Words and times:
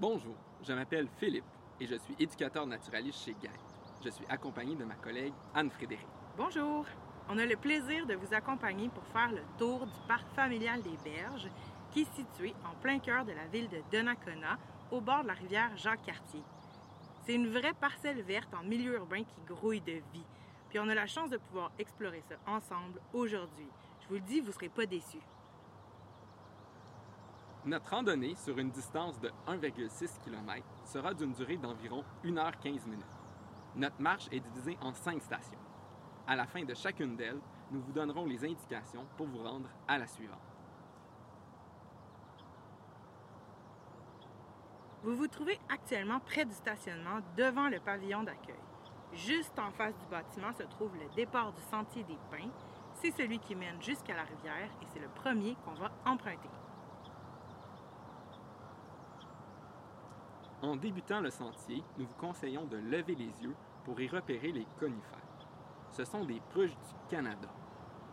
Bonjour, 0.00 0.34
je 0.62 0.72
m'appelle 0.72 1.08
Philippe 1.18 1.44
et 1.78 1.86
je 1.86 1.94
suis 1.94 2.16
éducateur 2.18 2.66
naturaliste 2.66 3.22
chez 3.22 3.34
GAI. 3.34 3.50
Je 4.02 4.08
suis 4.08 4.24
accompagné 4.30 4.74
de 4.74 4.82
ma 4.82 4.94
collègue 4.94 5.34
Anne-Frédéric. 5.54 6.06
Bonjour! 6.38 6.86
On 7.28 7.36
a 7.36 7.44
le 7.44 7.56
plaisir 7.56 8.06
de 8.06 8.14
vous 8.14 8.32
accompagner 8.32 8.88
pour 8.88 9.04
faire 9.08 9.30
le 9.30 9.42
tour 9.58 9.84
du 9.84 10.00
parc 10.08 10.26
familial 10.34 10.80
des 10.80 10.96
Berges, 11.04 11.50
qui 11.90 12.00
est 12.00 12.14
situé 12.14 12.54
en 12.64 12.74
plein 12.80 12.98
cœur 12.98 13.26
de 13.26 13.32
la 13.32 13.46
ville 13.48 13.68
de 13.68 13.82
Donnacona, 13.92 14.56
au 14.90 15.02
bord 15.02 15.20
de 15.20 15.28
la 15.28 15.34
rivière 15.34 15.76
Jacques-Cartier. 15.76 16.44
C'est 17.26 17.34
une 17.34 17.48
vraie 17.48 17.74
parcelle 17.74 18.22
verte 18.22 18.54
en 18.54 18.64
milieu 18.64 18.94
urbain 18.94 19.22
qui 19.22 19.42
grouille 19.46 19.82
de 19.82 20.00
vie. 20.14 20.26
Puis 20.70 20.78
on 20.78 20.88
a 20.88 20.94
la 20.94 21.06
chance 21.06 21.28
de 21.28 21.36
pouvoir 21.36 21.72
explorer 21.78 22.22
ça 22.26 22.36
ensemble 22.46 23.02
aujourd'hui. 23.12 23.68
Je 24.00 24.08
vous 24.08 24.14
le 24.14 24.20
dis, 24.20 24.40
vous 24.40 24.46
ne 24.46 24.52
serez 24.52 24.70
pas 24.70 24.86
déçus. 24.86 25.20
Notre 27.66 27.90
randonnée 27.90 28.34
sur 28.36 28.56
une 28.58 28.70
distance 28.70 29.20
de 29.20 29.30
1,6 29.46 30.18
km 30.24 30.66
sera 30.86 31.12
d'une 31.12 31.32
durée 31.32 31.58
d'environ 31.58 32.02
1h15 32.24 32.86
minutes. 32.86 33.04
Notre 33.76 34.00
marche 34.00 34.28
est 34.32 34.40
divisée 34.40 34.78
en 34.80 34.94
cinq 34.94 35.22
stations. 35.22 35.58
À 36.26 36.36
la 36.36 36.46
fin 36.46 36.64
de 36.64 36.72
chacune 36.72 37.16
d'elles, 37.16 37.40
nous 37.70 37.82
vous 37.82 37.92
donnerons 37.92 38.24
les 38.24 38.42
indications 38.46 39.04
pour 39.18 39.26
vous 39.26 39.42
rendre 39.42 39.68
à 39.86 39.98
la 39.98 40.06
suivante. 40.06 40.38
Vous 45.02 45.16
vous 45.16 45.28
trouvez 45.28 45.58
actuellement 45.68 46.20
près 46.20 46.46
du 46.46 46.54
stationnement 46.54 47.20
devant 47.36 47.68
le 47.68 47.78
pavillon 47.80 48.22
d'accueil. 48.22 48.54
Juste 49.12 49.58
en 49.58 49.70
face 49.72 49.96
du 49.98 50.06
bâtiment 50.06 50.52
se 50.54 50.62
trouve 50.62 50.94
le 50.94 51.14
départ 51.14 51.52
du 51.52 51.62
sentier 51.70 52.04
des 52.04 52.18
Pins. 52.30 52.50
C'est 52.94 53.10
celui 53.10 53.38
qui 53.38 53.54
mène 53.54 53.82
jusqu'à 53.82 54.14
la 54.14 54.22
rivière 54.22 54.70
et 54.80 54.86
c'est 54.92 55.00
le 55.00 55.08
premier 55.08 55.56
qu'on 55.64 55.74
va 55.74 55.90
emprunter. 56.06 56.48
En 60.62 60.76
débutant 60.76 61.20
le 61.20 61.30
sentier, 61.30 61.82
nous 61.96 62.04
vous 62.06 62.14
conseillons 62.16 62.66
de 62.66 62.76
lever 62.76 63.14
les 63.14 63.42
yeux 63.42 63.54
pour 63.84 63.98
y 63.98 64.08
repérer 64.08 64.52
les 64.52 64.66
conifères. 64.78 65.18
Ce 65.90 66.04
sont 66.04 66.24
des 66.24 66.40
pruches 66.50 66.76
du 66.76 66.94
Canada, 67.08 67.48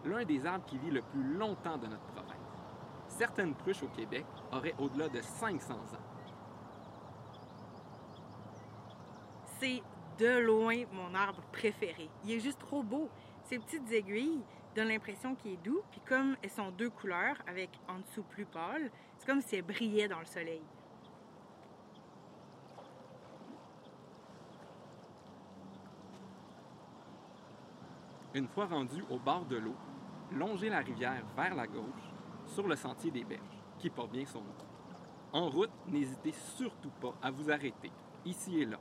l'un 0.06 0.24
des 0.24 0.46
arbres 0.46 0.66
qui 0.66 0.78
vit 0.78 0.90
le 0.90 1.02
plus 1.02 1.24
longtemps 1.24 1.78
de 1.78 1.88
notre 1.88 2.06
province. 2.06 2.38
Certaines 3.10 3.54
pruches 3.54 3.84
au 3.84 3.90
Québec 3.90 4.26
auraient 4.54 4.76
au-delà 4.80 5.10
de 5.10 5.22
500 5.22 5.74
ans. 5.74 6.08
C'est 9.60 9.84
de 10.18 10.40
loin 10.40 10.84
mon 10.94 11.14
arbre 11.16 11.42
préféré. 11.52 12.10
Il 12.24 12.32
est 12.32 12.40
juste 12.40 12.60
trop 12.60 12.82
beau. 12.82 13.10
Ces 13.44 13.60
petites 13.60 13.92
aiguilles 13.92 14.42
donnent 14.74 14.88
l'impression 14.88 15.36
qu'il 15.36 15.54
est 15.54 15.64
doux, 15.64 15.82
puis 15.92 16.02
comme 16.08 16.38
elles 16.42 16.50
sont 16.50 16.72
deux 16.72 16.90
couleurs, 16.90 17.36
avec 17.46 17.72
en 17.90 18.00
dessous 18.00 18.24
plus 18.24 18.46
pâle, 18.46 18.90
c'est 19.18 19.26
comme 19.26 19.42
si 19.42 19.58
elles 19.58 19.64
brillaient 19.64 20.08
dans 20.08 20.20
le 20.20 20.26
soleil. 20.26 20.62
Une 28.34 28.48
fois 28.48 28.66
rendu 28.66 29.04
au 29.10 29.18
bord 29.18 29.46
de 29.46 29.56
l'eau, 29.56 29.76
longez 30.34 30.70
la 30.70 30.80
rivière 30.80 31.24
vers 31.36 31.56
la 31.56 31.66
gauche 31.66 32.14
sur 32.46 32.68
le 32.68 32.76
sentier 32.76 33.10
des 33.10 33.24
berges, 33.24 33.64
qui 33.80 33.90
porte 33.90 34.12
bien 34.12 34.26
son 34.26 34.42
nom. 34.42 34.56
En 35.34 35.50
route, 35.50 35.72
n'hésitez 35.88 36.34
surtout 36.34 36.92
pas 37.02 37.14
à 37.22 37.32
vous 37.32 37.50
arrêter, 37.50 37.92
ici 38.26 38.60
et 38.60 38.66
là. 38.66 38.80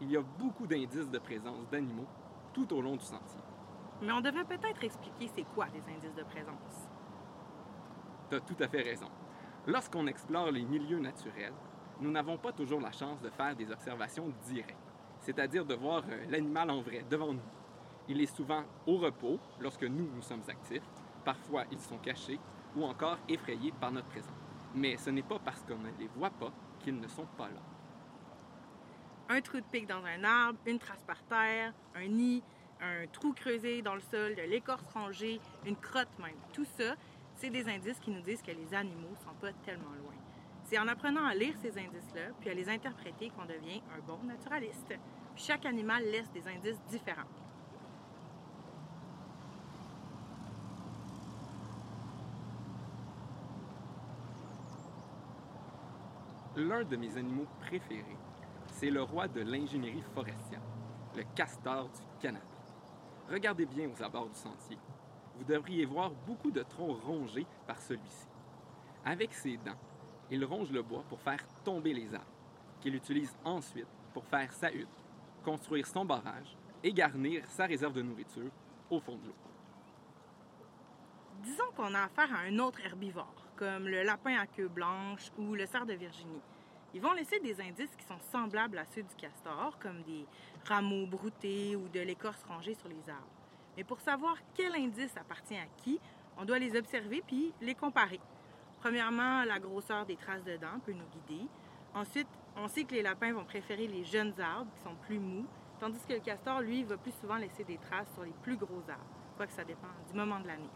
Il 0.00 0.10
y 0.10 0.16
a 0.16 0.22
beaucoup 0.38 0.66
d'indices 0.66 1.10
de 1.10 1.18
présence 1.18 1.68
d'animaux 1.70 2.06
tout 2.52 2.72
au 2.72 2.80
long 2.80 2.96
du 2.96 3.04
sentier. 3.04 3.40
Mais 4.02 4.12
on 4.12 4.20
devrait 4.20 4.44
peut-être 4.44 4.82
expliquer 4.84 5.28
c'est 5.34 5.46
quoi 5.54 5.66
des 5.66 5.82
indices 5.92 6.14
de 6.14 6.22
présence. 6.22 6.88
Tu 8.28 8.36
as 8.36 8.40
tout 8.40 8.56
à 8.60 8.68
fait 8.68 8.82
raison. 8.82 9.08
Lorsqu'on 9.66 10.06
explore 10.06 10.50
les 10.50 10.64
milieux 10.64 11.00
naturels, 11.00 11.54
nous 12.00 12.10
n'avons 12.10 12.36
pas 12.36 12.52
toujours 12.52 12.80
la 12.80 12.92
chance 12.92 13.20
de 13.20 13.30
faire 13.30 13.56
des 13.56 13.70
observations 13.70 14.32
directes, 14.46 14.76
c'est-à-dire 15.20 15.64
de 15.64 15.74
voir 15.74 16.04
euh, 16.08 16.26
l'animal 16.28 16.70
en 16.70 16.80
vrai 16.80 17.04
devant 17.10 17.32
nous. 17.32 17.40
Il 18.08 18.20
est 18.20 18.34
souvent 18.34 18.64
au 18.86 18.96
repos 18.96 19.38
lorsque 19.60 19.84
nous, 19.84 20.08
nous 20.14 20.22
sommes 20.22 20.42
actifs. 20.48 20.82
Parfois, 21.24 21.64
ils 21.70 21.80
sont 21.80 21.98
cachés 21.98 22.38
ou 22.74 22.84
encore 22.84 23.18
effrayés 23.28 23.72
par 23.72 23.92
notre 23.92 24.08
présence. 24.08 24.32
Mais 24.74 24.96
ce 24.96 25.10
n'est 25.10 25.22
pas 25.22 25.38
parce 25.38 25.62
qu'on 25.62 25.78
ne 25.78 25.90
les 25.98 26.08
voit 26.08 26.30
pas 26.30 26.52
qu'ils 26.80 26.98
ne 26.98 27.08
sont 27.08 27.26
pas 27.36 27.48
là. 27.48 27.60
Un 29.28 29.40
trou 29.42 29.58
de 29.58 29.66
pique 29.66 29.86
dans 29.86 30.04
un 30.04 30.24
arbre, 30.24 30.58
une 30.64 30.78
trace 30.78 31.02
par 31.06 31.22
terre, 31.24 31.74
un 31.94 32.06
nid, 32.06 32.42
un 32.80 33.06
trou 33.08 33.34
creusé 33.34 33.82
dans 33.82 33.94
le 33.94 34.00
sol, 34.00 34.34
de 34.34 34.42
l'écorce 34.42 34.86
rongée, 34.94 35.40
une 35.66 35.76
crotte 35.76 36.18
même. 36.18 36.36
Tout 36.54 36.64
ça, 36.64 36.94
c'est 37.34 37.50
des 37.50 37.68
indices 37.68 38.00
qui 38.00 38.10
nous 38.10 38.22
disent 38.22 38.42
que 38.42 38.52
les 38.52 38.72
animaux 38.72 39.14
sont 39.22 39.34
pas 39.40 39.52
tellement 39.64 39.92
loin. 40.02 40.14
C'est 40.64 40.78
en 40.78 40.88
apprenant 40.88 41.26
à 41.26 41.34
lire 41.34 41.54
ces 41.60 41.70
indices-là, 41.78 42.32
puis 42.40 42.50
à 42.50 42.54
les 42.54 42.68
interpréter 42.68 43.30
qu'on 43.30 43.44
devient 43.44 43.82
un 43.96 44.00
bon 44.06 44.18
naturaliste. 44.24 44.94
chaque 45.36 45.66
animal 45.66 46.04
laisse 46.04 46.30
des 46.32 46.46
indices 46.48 46.80
différents. 46.90 47.28
L'un 56.58 56.82
de 56.82 56.96
mes 56.96 57.16
animaux 57.16 57.46
préférés, 57.60 58.16
c'est 58.72 58.90
le 58.90 59.04
roi 59.04 59.28
de 59.28 59.42
l'ingénierie 59.42 60.02
forestière, 60.12 60.60
le 61.14 61.22
castor 61.36 61.84
du 61.84 62.00
Canada. 62.20 62.44
Regardez 63.30 63.64
bien 63.64 63.88
aux 63.88 64.02
abords 64.02 64.28
du 64.28 64.34
sentier. 64.34 64.76
Vous 65.36 65.44
devriez 65.44 65.84
voir 65.84 66.10
beaucoup 66.26 66.50
de 66.50 66.64
troncs 66.64 67.00
rongés 67.04 67.46
par 67.64 67.80
celui-ci. 67.80 68.26
Avec 69.04 69.32
ses 69.34 69.56
dents, 69.58 69.78
il 70.32 70.44
ronge 70.44 70.72
le 70.72 70.82
bois 70.82 71.04
pour 71.08 71.20
faire 71.20 71.46
tomber 71.62 71.94
les 71.94 72.12
arbres, 72.12 72.26
qu'il 72.80 72.96
utilise 72.96 73.32
ensuite 73.44 73.86
pour 74.12 74.24
faire 74.24 74.52
sa 74.52 74.72
hutte, 74.72 74.88
construire 75.44 75.86
son 75.86 76.04
barrage 76.04 76.56
et 76.82 76.92
garnir 76.92 77.46
sa 77.46 77.66
réserve 77.66 77.92
de 77.92 78.02
nourriture 78.02 78.50
au 78.90 78.98
fond 78.98 79.16
de 79.16 79.28
l'eau. 79.28 79.34
Disons 81.40 81.70
qu'on 81.76 81.94
a 81.94 82.02
affaire 82.02 82.34
à 82.34 82.40
un 82.40 82.58
autre 82.58 82.80
herbivore, 82.84 83.47
comme 83.58 83.88
le 83.88 84.04
lapin 84.04 84.38
à 84.38 84.46
queue 84.46 84.68
blanche 84.68 85.32
ou 85.36 85.54
le 85.54 85.66
cerf 85.66 85.84
de 85.84 85.94
Virginie. 85.94 86.40
Ils 86.94 87.02
vont 87.02 87.12
laisser 87.12 87.40
des 87.40 87.60
indices 87.60 87.94
qui 87.96 88.04
sont 88.04 88.20
semblables 88.30 88.78
à 88.78 88.84
ceux 88.86 89.02
du 89.02 89.14
castor, 89.16 89.76
comme 89.80 90.02
des 90.02 90.24
rameaux 90.64 91.06
broutés 91.06 91.74
ou 91.74 91.88
de 91.88 92.00
l'écorce 92.00 92.42
rangée 92.44 92.74
sur 92.74 92.88
les 92.88 93.10
arbres. 93.10 93.26
Mais 93.76 93.82
pour 93.82 94.00
savoir 94.00 94.36
quel 94.54 94.74
indice 94.76 95.16
appartient 95.16 95.56
à 95.56 95.66
qui, 95.76 95.98
on 96.36 96.44
doit 96.44 96.60
les 96.60 96.76
observer 96.78 97.22
puis 97.26 97.52
les 97.60 97.74
comparer. 97.74 98.20
Premièrement, 98.80 99.42
la 99.42 99.58
grosseur 99.58 100.06
des 100.06 100.16
traces 100.16 100.44
de 100.44 100.56
dents 100.56 100.78
peut 100.86 100.92
nous 100.92 101.06
guider. 101.06 101.44
Ensuite, 101.94 102.28
on 102.56 102.68
sait 102.68 102.84
que 102.84 102.94
les 102.94 103.02
lapins 103.02 103.32
vont 103.32 103.44
préférer 103.44 103.88
les 103.88 104.04
jeunes 104.04 104.34
arbres 104.40 104.70
qui 104.72 104.82
sont 104.82 104.94
plus 105.06 105.18
mous, 105.18 105.46
tandis 105.80 105.98
que 106.06 106.14
le 106.14 106.20
castor, 106.20 106.60
lui, 106.60 106.84
va 106.84 106.96
plus 106.96 107.12
souvent 107.20 107.36
laisser 107.36 107.64
des 107.64 107.78
traces 107.78 108.12
sur 108.14 108.22
les 108.22 108.34
plus 108.42 108.56
gros 108.56 108.82
arbres. 108.88 109.04
Quoique 109.36 109.52
ça 109.52 109.64
dépend 109.64 109.88
du 110.08 110.16
moment 110.16 110.38
de 110.38 110.46
l'année. 110.46 110.70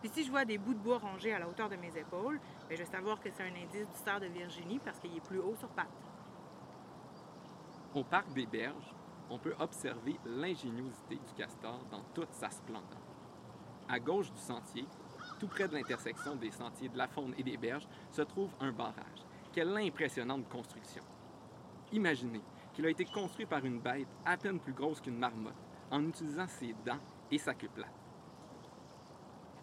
Puis 0.00 0.10
si 0.10 0.24
je 0.24 0.30
vois 0.30 0.44
des 0.44 0.58
bouts 0.58 0.74
de 0.74 0.78
bois 0.78 0.98
rongés 0.98 1.32
à 1.32 1.38
la 1.38 1.48
hauteur 1.48 1.68
de 1.68 1.76
mes 1.76 1.96
épaules, 1.96 2.38
bien, 2.68 2.76
je 2.76 2.82
vais 2.82 2.90
savoir 2.90 3.20
que 3.20 3.28
c'est 3.30 3.42
un 3.42 3.54
indice 3.54 3.88
du 3.88 4.20
de 4.20 4.32
Virginie 4.32 4.78
parce 4.78 4.98
qu'il 5.00 5.16
est 5.16 5.24
plus 5.24 5.40
haut 5.40 5.56
sur 5.56 5.68
pattes. 5.70 5.88
Au 7.94 8.04
parc 8.04 8.32
des 8.32 8.46
Berges, 8.46 8.94
on 9.30 9.38
peut 9.38 9.54
observer 9.58 10.18
l'ingéniosité 10.24 11.16
du 11.16 11.34
castor 11.36 11.84
dans 11.90 12.02
toute 12.14 12.32
sa 12.32 12.50
splendeur. 12.50 12.98
À 13.88 13.98
gauche 13.98 14.30
du 14.32 14.40
sentier, 14.40 14.86
tout 15.38 15.48
près 15.48 15.68
de 15.68 15.74
l'intersection 15.74 16.36
des 16.36 16.50
sentiers 16.50 16.88
de 16.88 16.98
la 16.98 17.08
faune 17.08 17.34
et 17.36 17.42
des 17.42 17.56
berges, 17.56 17.88
se 18.10 18.22
trouve 18.22 18.50
un 18.60 18.72
barrage. 18.72 19.24
Quelle 19.52 19.76
impressionnante 19.76 20.48
construction! 20.48 21.02
Imaginez 21.92 22.42
qu'il 22.72 22.86
a 22.86 22.90
été 22.90 23.04
construit 23.04 23.46
par 23.46 23.64
une 23.64 23.80
bête 23.80 24.08
à 24.24 24.36
peine 24.36 24.60
plus 24.60 24.72
grosse 24.72 25.00
qu'une 25.00 25.18
marmotte, 25.18 25.54
en 25.90 26.06
utilisant 26.06 26.46
ses 26.46 26.74
dents 26.84 27.00
et 27.30 27.38
sa 27.38 27.54
queue 27.54 27.68
plate. 27.74 28.07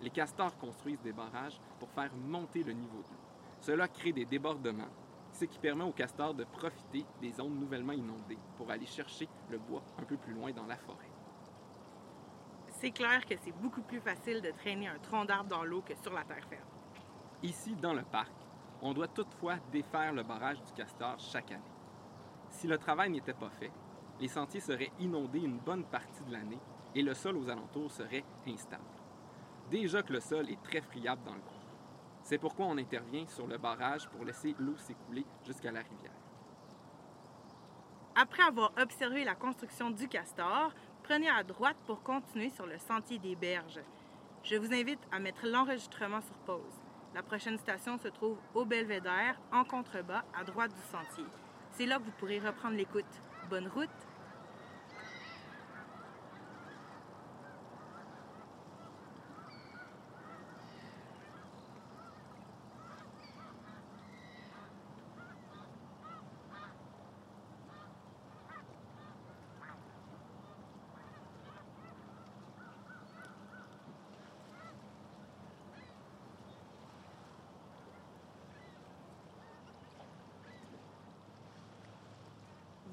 Les 0.06 0.12
castors 0.12 0.56
construisent 0.60 1.02
des 1.02 1.14
barrages 1.14 1.60
pour 1.80 1.90
faire 1.90 2.12
monter 2.16 2.62
le 2.62 2.74
niveau 2.74 3.00
de 3.00 3.10
l'eau. 3.10 3.26
Cela 3.60 3.88
crée 3.88 4.14
des 4.14 4.26
débordements, 4.26 4.92
ce 5.32 5.46
qui 5.46 5.58
permet 5.58 5.84
aux 5.84 5.94
castors 5.94 6.36
de 6.36 6.44
profiter 6.44 7.04
des 7.20 7.32
zones 7.32 7.60
nouvellement 7.60 7.92
inondées 7.92 8.38
pour 8.56 8.70
aller 8.70 8.86
chercher 8.86 9.28
le 9.50 9.58
bois 9.58 9.82
un 9.98 10.04
peu 10.04 10.16
plus 10.16 10.36
loin 10.36 10.52
dans 10.52 10.68
la 10.68 10.78
forêt. 10.78 11.10
C'est 12.70 12.92
clair 12.92 13.26
que 13.26 13.34
c'est 13.44 13.52
beaucoup 13.54 13.82
plus 13.82 14.00
facile 14.00 14.42
de 14.42 14.52
traîner 14.52 14.88
un 14.88 15.00
tronc 15.00 15.26
d'arbre 15.26 15.50
dans 15.50 15.64
l'eau 15.64 15.82
que 15.82 15.96
sur 15.96 16.14
la 16.14 16.24
terre 16.24 16.46
ferme. 16.48 16.70
Ici, 17.42 17.76
dans 17.76 17.96
le 17.96 18.04
parc, 18.04 18.36
on 18.84 18.94
doit 18.94 19.08
toutefois 19.08 19.56
défaire 19.72 20.14
le 20.14 20.22
barrage 20.22 20.62
du 20.62 20.72
castor 20.74 21.16
chaque 21.18 21.52
année. 21.52 21.64
Si 22.52 22.68
le 22.68 22.78
travail 22.78 23.10
n'était 23.10 23.34
pas 23.34 23.50
fait, 23.50 23.72
les 24.20 24.28
sentiers 24.28 24.62
seraient 24.62 24.92
inondés 25.00 25.40
une 25.40 25.58
bonne 25.58 25.86
partie 25.86 26.24
de 26.26 26.32
l'année 26.32 26.62
et 26.94 27.02
le 27.02 27.16
sol 27.16 27.38
aux 27.38 27.50
alentours 27.50 27.90
serait 27.90 28.24
instable. 28.48 28.84
Déjà 29.70 30.04
que 30.04 30.14
le 30.14 30.20
sol 30.20 30.50
est 30.50 30.62
très 30.62 30.82
friable 30.82 31.24
dans 31.24 31.34
le 31.34 31.42
coin. 31.42 31.52
C'est 32.22 32.38
pourquoi 32.38 32.66
on 32.68 32.78
intervient 32.78 33.26
sur 33.28 33.48
le 33.48 33.58
barrage 33.58 34.08
pour 34.10 34.26
laisser 34.26 34.56
l'eau 34.60 34.76
s'écouler 34.78 35.26
jusqu'à 35.46 35.72
la 35.72 35.82
rivière. 35.82 36.12
Après 38.16 38.44
avoir 38.44 38.72
observé 38.82 39.24
la 39.24 39.36
construction 39.36 39.90
du 39.90 40.08
castor, 40.08 40.74
prenez 41.04 41.30
à 41.30 41.44
droite 41.44 41.78
pour 41.86 42.02
continuer 42.02 42.50
sur 42.50 42.66
le 42.66 42.78
sentier 42.78 43.20
des 43.20 43.36
berges. 43.36 43.82
Je 44.44 44.56
vous 44.56 44.74
invite 44.74 45.02
à 45.12 45.20
mettre 45.20 45.46
l'enregistrement 45.46 46.22
sur 46.22 46.36
pause. 46.46 46.82
La 47.14 47.24
prochaine 47.24 47.58
station 47.58 47.98
se 47.98 48.08
trouve 48.08 48.38
au 48.54 48.66
Belvédère, 48.66 49.40
en 49.52 49.64
contrebas, 49.64 50.24
à 50.40 50.44
droite 50.44 50.72
du 50.74 50.82
sentier. 50.92 51.26
C'est 51.72 51.86
là 51.86 51.98
que 51.98 52.04
vous 52.04 52.12
pourrez 52.20 52.40
reprendre 52.40 52.76
l'écoute. 52.76 53.06
Bonne 53.50 53.68
route! 53.68 53.90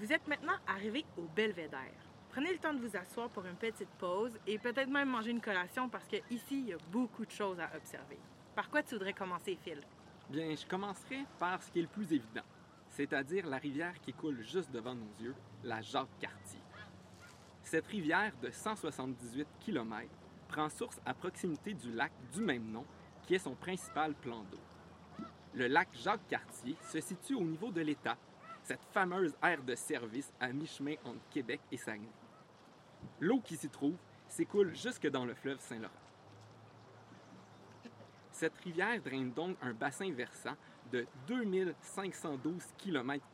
Vous 0.03 0.13
êtes 0.13 0.27
maintenant 0.27 0.57
arrivé 0.67 1.05
au 1.17 1.29
Belvédère. 1.37 1.95
Prenez 2.33 2.51
le 2.51 2.59
temps 2.59 2.75
de 2.75 2.81
vous 2.81 2.97
asseoir 2.97 3.29
pour 3.29 3.47
une 3.47 3.55
petite 3.55 3.89
pause 4.01 4.37
et 4.49 4.59
peut-être 4.59 4.89
même 4.89 5.09
manger 5.09 5.31
une 5.31 5.41
collation 5.41 5.89
parce 5.89 6.09
qu'ici, 6.09 6.59
il 6.59 6.69
y 6.71 6.73
a 6.73 6.77
beaucoup 6.91 7.25
de 7.25 7.31
choses 7.31 7.61
à 7.61 7.71
observer. 7.77 8.19
Par 8.57 8.69
quoi 8.69 8.83
tu 8.83 8.97
voudrais 8.97 9.13
commencer, 9.13 9.57
Phil? 9.63 9.81
Bien, 10.29 10.57
je 10.57 10.67
commencerai 10.67 11.25
par 11.39 11.63
ce 11.63 11.71
qui 11.71 11.79
est 11.79 11.83
le 11.83 11.89
plus 11.89 12.13
évident, 12.13 12.43
c'est-à-dire 12.91 13.47
la 13.47 13.59
rivière 13.59 14.01
qui 14.01 14.13
coule 14.13 14.43
juste 14.43 14.73
devant 14.73 14.97
nos 14.97 15.13
yeux, 15.21 15.37
la 15.63 15.81
Jacques-Cartier. 15.81 16.59
Cette 17.63 17.87
rivière 17.87 18.33
de 18.43 18.51
178 18.51 19.47
km 19.61 20.09
prend 20.49 20.69
source 20.69 21.01
à 21.07 21.15
proximité 21.15 21.75
du 21.75 21.93
lac 21.93 22.11
du 22.33 22.41
même 22.41 22.73
nom, 22.73 22.85
qui 23.23 23.37
est 23.37 23.39
son 23.39 23.55
principal 23.55 24.15
plan 24.15 24.43
d'eau. 24.51 24.59
Le 25.55 25.69
lac 25.69 25.91
Jacques-Cartier 25.93 26.77
se 26.91 27.01
situe 27.01 27.37
au 27.37 27.45
niveau 27.45 27.71
de 27.71 27.83
l'État, 27.83 28.17
cette 28.63 28.85
fameuse 28.93 29.35
aire 29.43 29.63
de 29.63 29.75
service 29.75 30.33
à 30.41 30.53
mi-chemin 30.53 30.95
entre 31.05 31.21
Québec 31.31 31.61
et 31.71 31.77
Saguenay. 31.77 32.09
L'eau 33.21 33.41
qui 33.41 33.57
s'y 33.57 33.69
trouve 33.69 33.97
s'écoule 34.29 34.75
jusque 34.75 35.09
dans 35.09 35.25
le 35.25 35.35
fleuve 35.35 35.61
Saint-Laurent. 35.61 35.93
Cette 38.31 38.57
rivière 38.59 39.01
draine 39.03 39.33
donc 39.33 39.57
un 39.63 39.73
bassin 39.73 40.11
versant 40.13 40.57
de 40.91 41.07
2512 41.27 42.63
km. 42.79 43.25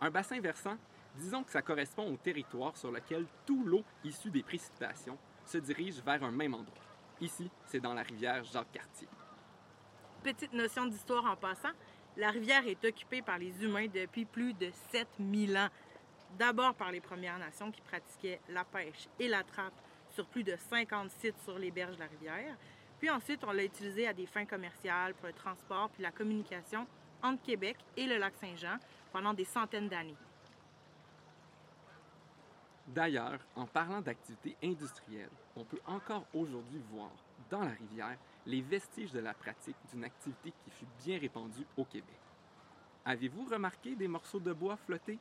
Un 0.00 0.10
bassin 0.10 0.40
versant, 0.40 0.76
disons 1.16 1.42
que 1.42 1.50
ça 1.50 1.62
correspond 1.62 2.12
au 2.12 2.16
territoire 2.16 2.76
sur 2.76 2.90
lequel 2.90 3.26
tout 3.44 3.64
l'eau 3.64 3.84
issue 4.04 4.30
des 4.30 4.42
précipitations 4.42 5.18
se 5.44 5.58
dirige 5.58 6.02
vers 6.02 6.22
un 6.22 6.30
même 6.30 6.54
endroit. 6.54 6.74
Ici, 7.20 7.50
c'est 7.66 7.80
dans 7.80 7.94
la 7.94 8.02
rivière 8.02 8.44
Jacques-Cartier. 8.44 9.08
Petite 10.22 10.52
notion 10.52 10.86
d'histoire 10.86 11.24
en 11.24 11.36
passant, 11.36 11.72
la 12.16 12.30
rivière 12.30 12.66
est 12.66 12.82
occupée 12.84 13.22
par 13.22 13.38
les 13.38 13.62
humains 13.62 13.88
depuis 13.88 14.24
plus 14.24 14.54
de 14.54 14.70
7000 14.90 15.56
ans. 15.56 15.68
D'abord 16.38 16.74
par 16.74 16.90
les 16.90 17.00
Premières 17.00 17.38
Nations 17.38 17.70
qui 17.70 17.80
pratiquaient 17.82 18.40
la 18.48 18.64
pêche 18.64 19.08
et 19.18 19.28
la 19.28 19.42
trappe 19.42 19.74
sur 20.10 20.26
plus 20.26 20.42
de 20.42 20.56
50 20.56 21.10
sites 21.10 21.38
sur 21.44 21.58
les 21.58 21.70
berges 21.70 21.96
de 21.96 22.00
la 22.00 22.06
rivière. 22.06 22.56
Puis 22.98 23.10
ensuite, 23.10 23.44
on 23.44 23.52
l'a 23.52 23.64
utilisée 23.64 24.06
à 24.06 24.14
des 24.14 24.26
fins 24.26 24.46
commerciales 24.46 25.14
pour 25.14 25.26
le 25.26 25.34
transport 25.34 25.90
puis 25.90 26.02
la 26.02 26.10
communication 26.10 26.86
entre 27.22 27.42
Québec 27.42 27.76
et 27.96 28.06
le 28.06 28.16
lac 28.16 28.34
Saint-Jean 28.40 28.78
pendant 29.12 29.34
des 29.34 29.44
centaines 29.44 29.88
d'années. 29.88 30.16
D'ailleurs, 32.86 33.40
en 33.56 33.66
parlant 33.66 34.00
d'activités 34.00 34.56
industrielles, 34.62 35.30
on 35.56 35.64
peut 35.64 35.80
encore 35.86 36.24
aujourd'hui 36.32 36.80
voir 36.92 37.10
dans 37.50 37.60
la 37.60 37.72
rivière 37.72 38.16
les 38.46 38.62
vestiges 38.62 39.12
de 39.12 39.20
la 39.20 39.34
pratique 39.34 39.76
d'une 39.90 40.04
activité 40.04 40.52
qui 40.64 40.70
fut 40.70 40.86
bien 41.04 41.18
répandue 41.18 41.66
au 41.76 41.84
Québec. 41.84 42.20
Avez-vous 43.04 43.44
remarqué 43.44 43.94
des 43.96 44.08
morceaux 44.08 44.40
de 44.40 44.52
bois 44.52 44.76
flottés? 44.76 45.18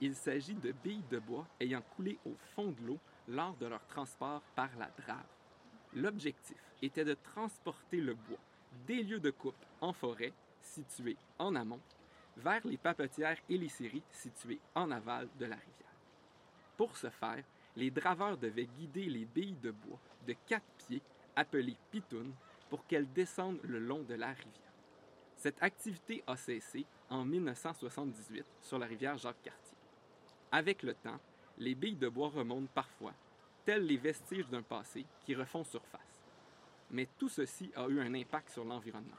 Il 0.00 0.14
s'agit 0.14 0.54
de 0.54 0.72
billes 0.72 1.04
de 1.10 1.18
bois 1.18 1.46
ayant 1.60 1.82
coulé 1.96 2.18
au 2.24 2.34
fond 2.54 2.72
de 2.72 2.86
l'eau 2.86 2.98
lors 3.28 3.56
de 3.56 3.66
leur 3.66 3.84
transport 3.86 4.42
par 4.54 4.70
la 4.78 4.90
drave. 4.98 5.26
L'objectif 5.94 6.56
était 6.82 7.04
de 7.04 7.14
transporter 7.14 8.00
le 8.00 8.14
bois 8.14 8.38
des 8.86 9.02
lieux 9.02 9.20
de 9.20 9.30
coupe 9.30 9.54
en 9.80 9.92
forêt, 9.92 10.32
situés 10.60 11.16
en 11.38 11.54
amont, 11.54 11.80
vers 12.36 12.66
les 12.66 12.76
papetières 12.76 13.38
et 13.48 13.56
les 13.56 13.68
scieries 13.68 14.02
situées 14.10 14.60
en 14.74 14.90
aval 14.90 15.28
de 15.38 15.46
la 15.46 15.56
rivière. 15.56 15.70
Pour 16.76 16.96
ce 16.96 17.08
faire, 17.08 17.44
les 17.76 17.90
draveurs 17.90 18.36
devaient 18.36 18.66
guider 18.66 19.06
les 19.06 19.24
billes 19.24 19.56
de 19.62 19.70
bois 19.70 19.98
de 20.26 20.34
quatre 20.46 20.66
pieds, 20.78 21.02
appelées 21.36 21.76
pitounes, 21.90 22.34
pour 22.68 22.86
qu'elles 22.86 23.12
descendent 23.12 23.60
le 23.62 23.78
long 23.78 24.02
de 24.02 24.14
la 24.14 24.28
rivière. 24.28 24.72
Cette 25.36 25.62
activité 25.62 26.24
a 26.26 26.36
cessé 26.36 26.86
en 27.10 27.24
1978 27.24 28.44
sur 28.62 28.78
la 28.78 28.86
rivière 28.86 29.18
Jacques-Cartier. 29.18 29.76
Avec 30.50 30.82
le 30.82 30.94
temps, 30.94 31.20
les 31.58 31.74
billes 31.74 31.96
de 31.96 32.08
bois 32.08 32.30
remontent 32.30 32.70
parfois, 32.74 33.12
tels 33.64 33.86
les 33.86 33.96
vestiges 33.96 34.48
d'un 34.48 34.62
passé 34.62 35.04
qui 35.24 35.34
refont 35.34 35.64
surface. 35.64 36.00
Mais 36.90 37.08
tout 37.18 37.28
ceci 37.28 37.70
a 37.76 37.86
eu 37.88 38.00
un 38.00 38.14
impact 38.14 38.50
sur 38.50 38.64
l'environnement. 38.64 39.16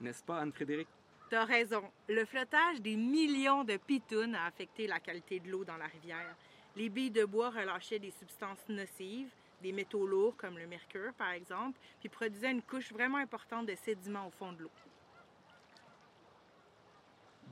N'est-ce 0.00 0.22
pas, 0.22 0.40
Anne-Frédéric? 0.40 0.88
T'as 1.28 1.44
raison. 1.44 1.82
Le 2.08 2.24
flottage 2.24 2.80
des 2.80 2.96
millions 2.96 3.64
de 3.64 3.76
pitounes 3.76 4.34
a 4.34 4.46
affecté 4.46 4.86
la 4.86 5.00
qualité 5.00 5.40
de 5.40 5.50
l'eau 5.50 5.64
dans 5.64 5.76
la 5.76 5.86
rivière. 5.86 6.36
Les 6.76 6.88
billes 6.88 7.10
de 7.10 7.24
bois 7.24 7.50
relâchaient 7.50 7.98
des 7.98 8.12
substances 8.12 8.68
nocives, 8.68 9.30
des 9.62 9.72
métaux 9.72 10.06
lourds 10.06 10.36
comme 10.36 10.58
le 10.58 10.66
mercure 10.66 11.12
par 11.14 11.30
exemple, 11.30 11.78
puis 12.00 12.08
produisaient 12.08 12.50
une 12.50 12.62
couche 12.62 12.92
vraiment 12.92 13.18
importante 13.18 13.66
de 13.66 13.74
sédiments 13.74 14.26
au 14.26 14.30
fond 14.30 14.52
de 14.52 14.62
l'eau. 14.62 14.70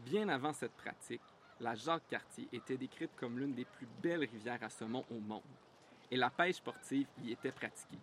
Bien 0.05 0.29
avant 0.29 0.53
cette 0.53 0.75
pratique, 0.75 1.23
la 1.61 1.75
Jacques-Cartier 1.75 2.49
était 2.53 2.77
décrite 2.77 3.13
comme 3.17 3.39
l'une 3.39 3.55
des 3.55 3.65
plus 3.65 3.87
belles 4.03 4.25
rivières 4.25 4.63
à 4.63 4.69
saumon 4.69 5.05
au 5.11 5.19
monde, 5.19 5.43
et 6.11 6.17
la 6.17 6.31
pêche 6.31 6.57
sportive 6.57 7.07
y 7.23 7.33
était 7.33 7.53
pratiquée. 7.53 8.01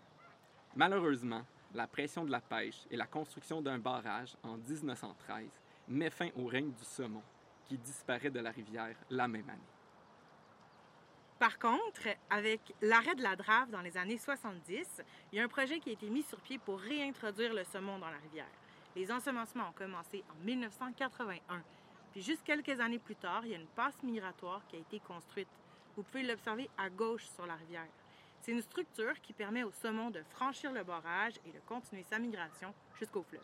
Malheureusement, 0.75 1.45
la 1.73 1.87
pression 1.87 2.25
de 2.25 2.31
la 2.31 2.41
pêche 2.41 2.85
et 2.89 2.97
la 2.97 3.05
construction 3.05 3.61
d'un 3.61 3.77
barrage 3.77 4.35
en 4.43 4.57
1913 4.57 5.47
met 5.89 6.09
fin 6.09 6.29
au 6.35 6.45
règne 6.45 6.71
du 6.71 6.83
saumon, 6.83 7.23
qui 7.65 7.77
disparaît 7.77 8.29
de 8.29 8.39
la 8.39 8.51
rivière 8.51 8.95
la 9.09 9.27
même 9.27 9.49
année. 9.49 9.59
Par 11.41 11.57
contre, 11.57 12.07
avec 12.29 12.61
l'arrêt 12.83 13.15
de 13.15 13.23
la 13.23 13.35
drave 13.35 13.71
dans 13.71 13.81
les 13.81 13.97
années 13.97 14.19
70, 14.19 15.01
il 15.31 15.39
y 15.39 15.41
a 15.41 15.43
un 15.43 15.47
projet 15.47 15.79
qui 15.79 15.89
a 15.89 15.93
été 15.93 16.07
mis 16.07 16.21
sur 16.21 16.39
pied 16.39 16.59
pour 16.59 16.79
réintroduire 16.79 17.51
le 17.55 17.63
saumon 17.63 17.97
dans 17.97 18.11
la 18.11 18.19
rivière. 18.19 18.45
Les 18.95 19.11
ensemencements 19.11 19.69
ont 19.69 19.71
commencé 19.71 20.23
en 20.29 20.45
1981. 20.45 21.63
Puis 22.11 22.21
juste 22.21 22.43
quelques 22.43 22.79
années 22.79 22.99
plus 22.99 23.15
tard, 23.15 23.43
il 23.43 23.53
y 23.53 23.55
a 23.55 23.57
une 23.57 23.65
passe 23.65 24.03
migratoire 24.03 24.61
qui 24.67 24.75
a 24.75 24.79
été 24.81 24.99
construite. 24.99 25.47
Vous 25.95 26.03
pouvez 26.03 26.21
l'observer 26.21 26.69
à 26.77 26.91
gauche 26.91 27.25
sur 27.25 27.47
la 27.47 27.55
rivière. 27.55 27.89
C'est 28.41 28.51
une 28.51 28.61
structure 28.61 29.19
qui 29.23 29.33
permet 29.33 29.63
au 29.63 29.71
saumon 29.71 30.11
de 30.11 30.21
franchir 30.35 30.71
le 30.71 30.83
barrage 30.83 31.39
et 31.47 31.51
de 31.51 31.59
continuer 31.61 32.03
sa 32.03 32.19
migration 32.19 32.71
jusqu'au 32.99 33.23
fleuve. 33.23 33.41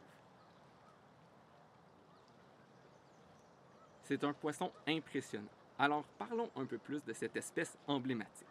C'est 4.03 4.23
un 4.23 4.33
poisson 4.33 4.71
impressionnant. 4.85 5.49
Alors 5.79 6.03
parlons 6.17 6.49
un 6.55 6.65
peu 6.65 6.77
plus 6.77 7.03
de 7.03 7.13
cette 7.13 7.35
espèce 7.35 7.77
emblématique. 7.87 8.47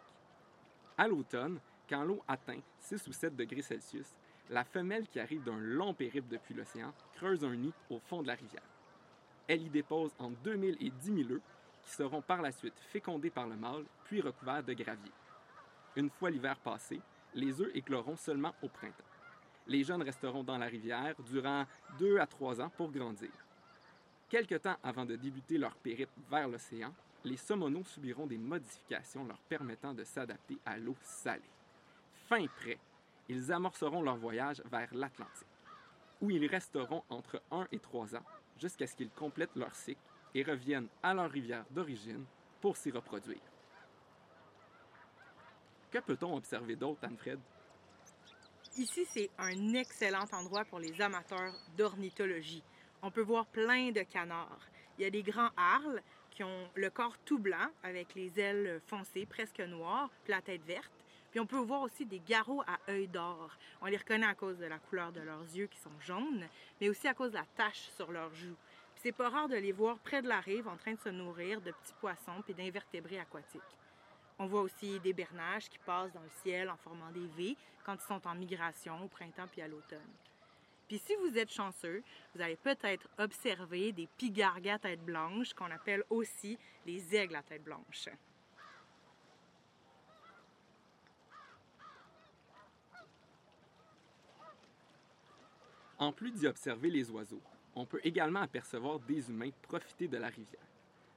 À 0.97 1.07
l'automne, 1.07 1.59
quand 1.89 2.03
l'eau 2.03 2.23
atteint 2.27 2.59
6 2.79 3.07
ou 3.07 3.11
7 3.11 3.35
degrés 3.35 3.61
Celsius, 3.61 4.15
la 4.49 4.63
femelle 4.63 5.07
qui 5.07 5.19
arrive 5.19 5.43
d'un 5.43 5.57
long 5.57 5.93
périple 5.93 6.29
depuis 6.29 6.53
l'océan 6.53 6.93
creuse 7.15 7.43
un 7.43 7.55
nid 7.55 7.73
au 7.89 7.99
fond 7.99 8.21
de 8.21 8.27
la 8.27 8.35
rivière. 8.35 8.63
Elle 9.47 9.61
y 9.61 9.69
dépose 9.69 10.11
entre 10.19 10.37
2000 10.43 10.77
et 10.79 10.89
10 10.89 11.23
000 11.23 11.31
œufs 11.31 11.41
qui 11.83 11.91
seront 11.91 12.21
par 12.21 12.41
la 12.41 12.51
suite 12.51 12.79
fécondés 12.79 13.29
par 13.29 13.47
le 13.47 13.55
mâle 13.55 13.83
puis 14.05 14.21
recouverts 14.21 14.63
de 14.63 14.73
gravier. 14.73 15.11
Une 15.95 16.09
fois 16.09 16.29
l'hiver 16.29 16.57
passé, 16.57 17.01
les 17.33 17.59
œufs 17.61 17.71
écloront 17.75 18.15
seulement 18.15 18.53
au 18.61 18.69
printemps. 18.69 19.03
Les 19.67 19.83
jeunes 19.83 20.01
resteront 20.01 20.43
dans 20.43 20.57
la 20.57 20.67
rivière 20.67 21.15
durant 21.29 21.65
2 21.99 22.19
à 22.19 22.25
3 22.25 22.61
ans 22.61 22.69
pour 22.69 22.89
grandir. 22.89 23.31
Quelque 24.29 24.55
temps 24.55 24.77
avant 24.81 25.05
de 25.05 25.15
débuter 25.15 25.57
leur 25.57 25.75
périple 25.75 26.11
vers 26.29 26.47
l'océan, 26.47 26.93
les 27.23 27.37
saumoneaux 27.37 27.83
subiront 27.83 28.27
des 28.27 28.37
modifications 28.37 29.25
leur 29.25 29.39
permettant 29.39 29.93
de 29.93 30.03
s'adapter 30.03 30.57
à 30.65 30.77
l'eau 30.77 30.95
salée. 31.01 31.41
Fin 32.27 32.45
prêt, 32.47 32.79
ils 33.29 33.51
amorceront 33.51 34.01
leur 34.01 34.17
voyage 34.17 34.61
vers 34.65 34.93
l'Atlantique, 34.93 35.47
où 36.21 36.29
ils 36.31 36.45
resteront 36.47 37.03
entre 37.09 37.41
1 37.51 37.67
et 37.71 37.79
3 37.79 38.15
ans 38.15 38.25
jusqu'à 38.57 38.87
ce 38.87 38.95
qu'ils 38.95 39.11
complètent 39.11 39.55
leur 39.55 39.75
cycle 39.75 40.01
et 40.33 40.43
reviennent 40.43 40.87
à 41.03 41.13
leur 41.13 41.29
rivière 41.29 41.65
d'origine 41.71 42.25
pour 42.61 42.77
s'y 42.77 42.91
reproduire. 42.91 43.41
Que 45.91 45.99
peut-on 45.99 46.35
observer 46.35 46.75
d'autre, 46.75 47.03
Anne-Fred? 47.03 47.39
Ici, 48.77 49.05
c'est 49.05 49.29
un 49.37 49.73
excellent 49.73 50.25
endroit 50.33 50.65
pour 50.65 50.79
les 50.79 51.01
amateurs 51.01 51.53
d'ornithologie. 51.77 52.63
On 53.01 53.09
peut 53.09 53.21
voir 53.21 53.45
plein 53.47 53.91
de 53.91 54.01
canards. 54.01 54.67
Il 54.97 55.03
y 55.03 55.05
a 55.05 55.09
des 55.09 55.23
grands 55.23 55.51
harles 55.55 56.01
qui 56.37 56.43
ont 56.43 56.69
le 56.75 56.91
corps 56.91 57.17
tout 57.25 57.39
blanc 57.39 57.67
avec 57.81 58.13
les 58.13 58.39
ailes 58.39 58.79
foncées, 58.85 59.25
presque 59.25 59.59
noires, 59.59 60.11
puis 60.23 60.31
la 60.31 60.41
tête 60.41 60.63
verte. 60.65 60.91
Puis 61.31 61.39
on 61.39 61.47
peut 61.47 61.57
voir 61.57 61.81
aussi 61.81 62.05
des 62.05 62.19
garrots 62.19 62.61
à 62.67 62.77
œil 62.91 63.07
d'or. 63.07 63.49
On 63.81 63.87
les 63.87 63.97
reconnaît 63.97 64.27
à 64.27 64.35
cause 64.35 64.59
de 64.59 64.67
la 64.67 64.77
couleur 64.77 65.11
de 65.11 65.21
leurs 65.21 65.41
yeux 65.55 65.65
qui 65.65 65.79
sont 65.79 65.99
jaunes, 65.99 66.47
mais 66.79 66.89
aussi 66.89 67.07
à 67.07 67.15
cause 67.15 67.31
de 67.31 67.37
la 67.37 67.45
tache 67.55 67.89
sur 67.95 68.11
leurs 68.11 68.31
joues. 68.35 68.55
Puis 68.93 69.01
c'est 69.01 69.11
pas 69.13 69.29
rare 69.29 69.47
de 69.47 69.55
les 69.55 69.71
voir 69.71 69.97
près 69.97 70.21
de 70.21 70.27
la 70.27 70.39
rive 70.39 70.67
en 70.67 70.77
train 70.77 70.93
de 70.93 70.99
se 70.99 71.09
nourrir 71.09 71.59
de 71.59 71.71
petits 71.71 71.95
poissons 71.99 72.43
puis 72.43 72.53
d'invertébrés 72.53 73.19
aquatiques. 73.19 73.61
On 74.37 74.45
voit 74.45 74.61
aussi 74.61 74.99
des 74.99 75.13
bernaches 75.13 75.69
qui 75.69 75.79
passent 75.79 76.13
dans 76.13 76.21
le 76.21 76.29
ciel 76.43 76.69
en 76.69 76.77
formant 76.77 77.09
des 77.09 77.27
V 77.35 77.57
quand 77.83 77.95
ils 77.95 78.07
sont 78.07 78.27
en 78.27 78.35
migration 78.35 79.03
au 79.03 79.07
printemps 79.07 79.47
puis 79.51 79.63
à 79.63 79.67
l'automne. 79.67 80.13
Puis 80.87 80.99
si 80.99 81.13
vous 81.17 81.37
êtes 81.37 81.51
chanceux, 81.51 82.01
vous 82.33 82.41
allez 82.41 82.55
peut-être 82.55 83.09
observer 83.17 83.91
des 83.91 84.07
pigargues 84.17 84.69
à 84.69 84.79
tête 84.79 85.03
blanche 85.03 85.53
qu'on 85.53 85.69
appelle 85.69 86.03
aussi 86.09 86.57
les 86.85 87.13
aigles 87.13 87.35
à 87.35 87.43
tête 87.43 87.63
blanche. 87.63 88.09
En 95.99 96.11
plus 96.11 96.31
d'y 96.31 96.47
observer 96.47 96.89
les 96.89 97.09
oiseaux, 97.09 97.41
on 97.75 97.85
peut 97.85 97.99
également 98.03 98.41
apercevoir 98.41 98.99
des 98.99 99.29
humains 99.29 99.49
profiter 99.63 100.07
de 100.07 100.17
la 100.17 100.27
rivière. 100.27 100.61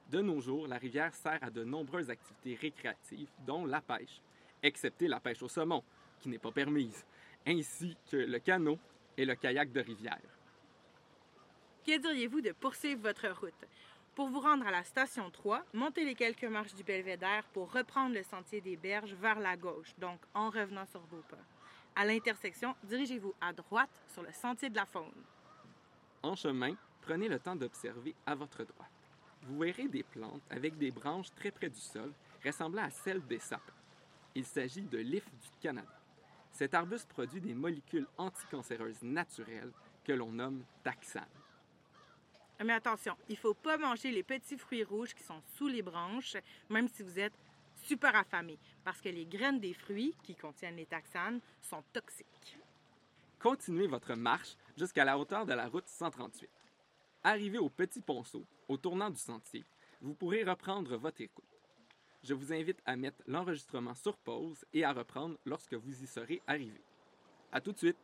De 0.09 0.21
nos 0.21 0.41
jours, 0.41 0.67
la 0.67 0.77
rivière 0.77 1.13
sert 1.13 1.41
à 1.41 1.49
de 1.49 1.63
nombreuses 1.63 2.09
activités 2.09 2.55
récréatives, 2.55 3.29
dont 3.45 3.65
la 3.65 3.79
pêche, 3.79 4.21
excepté 4.61 5.07
la 5.07 5.19
pêche 5.19 5.41
au 5.43 5.47
saumon, 5.47 5.83
qui 6.19 6.29
n'est 6.29 6.39
pas 6.39 6.51
permise, 6.51 7.05
ainsi 7.45 7.95
que 8.09 8.17
le 8.17 8.39
canot 8.39 8.79
et 9.21 9.25
le 9.25 9.35
kayak 9.35 9.71
de 9.71 9.81
rivière. 9.81 10.19
Que 11.85 11.97
diriez-vous 11.99 12.41
de 12.41 12.53
poursuivre 12.53 13.01
votre 13.01 13.27
route? 13.39 13.67
Pour 14.15 14.29
vous 14.29 14.39
rendre 14.39 14.65
à 14.65 14.71
la 14.71 14.83
station 14.83 15.29
3, 15.29 15.63
montez 15.73 16.03
les 16.03 16.15
quelques 16.15 16.43
marches 16.45 16.73
du 16.73 16.83
belvédère 16.83 17.43
pour 17.53 17.71
reprendre 17.71 18.15
le 18.15 18.23
sentier 18.23 18.61
des 18.61 18.77
berges 18.77 19.13
vers 19.13 19.39
la 19.39 19.55
gauche, 19.55 19.93
donc 19.99 20.19
en 20.33 20.49
revenant 20.49 20.85
sur 20.87 21.01
vos 21.01 21.21
pas. 21.29 21.37
À 21.95 22.03
l'intersection, 22.03 22.75
dirigez-vous 22.83 23.33
à 23.39 23.53
droite 23.53 23.89
sur 24.07 24.23
le 24.23 24.31
sentier 24.31 24.69
de 24.69 24.75
la 24.75 24.85
faune. 24.85 25.23
En 26.23 26.35
chemin, 26.35 26.75
prenez 27.01 27.27
le 27.27 27.39
temps 27.39 27.55
d'observer 27.55 28.15
à 28.25 28.33
votre 28.33 28.63
droite. 28.63 28.89
Vous 29.43 29.59
verrez 29.59 29.87
des 29.87 30.03
plantes 30.03 30.41
avec 30.49 30.77
des 30.77 30.91
branches 30.91 31.33
très 31.35 31.51
près 31.51 31.69
du 31.69 31.79
sol, 31.79 32.11
ressemblant 32.43 32.83
à 32.83 32.89
celles 32.89 33.25
des 33.25 33.39
sapins. 33.39 33.73
Il 34.33 34.45
s'agit 34.45 34.83
de 34.83 34.97
l'if 34.97 35.25
du 35.25 35.49
Canada. 35.61 36.00
Cet 36.51 36.73
arbuste 36.73 37.07
produit 37.07 37.41
des 37.41 37.53
molécules 37.53 38.07
anticancéreuses 38.17 39.01
naturelles 39.01 39.71
que 40.03 40.13
l'on 40.13 40.31
nomme 40.31 40.63
taxanes. 40.83 41.25
Mais 42.63 42.73
attention, 42.73 43.17
il 43.27 43.33
ne 43.33 43.39
faut 43.39 43.55
pas 43.55 43.77
manger 43.77 44.11
les 44.11 44.23
petits 44.23 44.57
fruits 44.57 44.83
rouges 44.83 45.15
qui 45.15 45.23
sont 45.23 45.41
sous 45.55 45.67
les 45.67 45.81
branches, 45.81 46.37
même 46.69 46.87
si 46.87 47.01
vous 47.01 47.17
êtes 47.17 47.33
super 47.75 48.15
affamé, 48.15 48.59
parce 48.83 49.01
que 49.01 49.09
les 49.09 49.25
graines 49.25 49.59
des 49.59 49.73
fruits 49.73 50.15
qui 50.23 50.35
contiennent 50.35 50.75
les 50.75 50.85
taxanes 50.85 51.39
sont 51.61 51.83
toxiques. 51.91 52.57
Continuez 53.39 53.87
votre 53.87 54.13
marche 54.13 54.55
jusqu'à 54.77 55.03
la 55.03 55.17
hauteur 55.17 55.45
de 55.47 55.53
la 55.53 55.67
route 55.67 55.87
138. 55.87 56.47
Arrivé 57.23 57.57
au 57.57 57.69
Petit 57.69 58.01
Ponceau, 58.01 58.45
au 58.67 58.77
tournant 58.77 59.09
du 59.09 59.19
sentier, 59.19 59.65
vous 59.99 60.13
pourrez 60.13 60.43
reprendre 60.43 60.95
votre 60.97 61.21
écoute. 61.21 61.50
Je 62.23 62.35
vous 62.35 62.53
invite 62.53 62.79
à 62.85 62.95
mettre 62.95 63.23
l'enregistrement 63.25 63.95
sur 63.95 64.15
pause 64.17 64.63
et 64.73 64.83
à 64.83 64.93
reprendre 64.93 65.37
lorsque 65.45 65.73
vous 65.73 66.03
y 66.03 66.07
serez 66.07 66.41
arrivé. 66.45 66.81
À 67.51 67.59
tout 67.59 67.71
de 67.71 67.77
suite! 67.77 67.97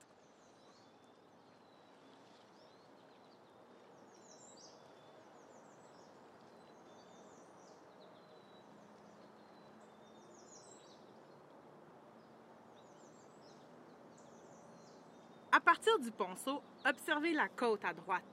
À 15.51 15.59
partir 15.59 15.99
du 15.99 16.11
ponceau, 16.11 16.61
observez 16.85 17.33
la 17.33 17.49
côte 17.49 17.83
à 17.85 17.93
droite. 17.93 18.23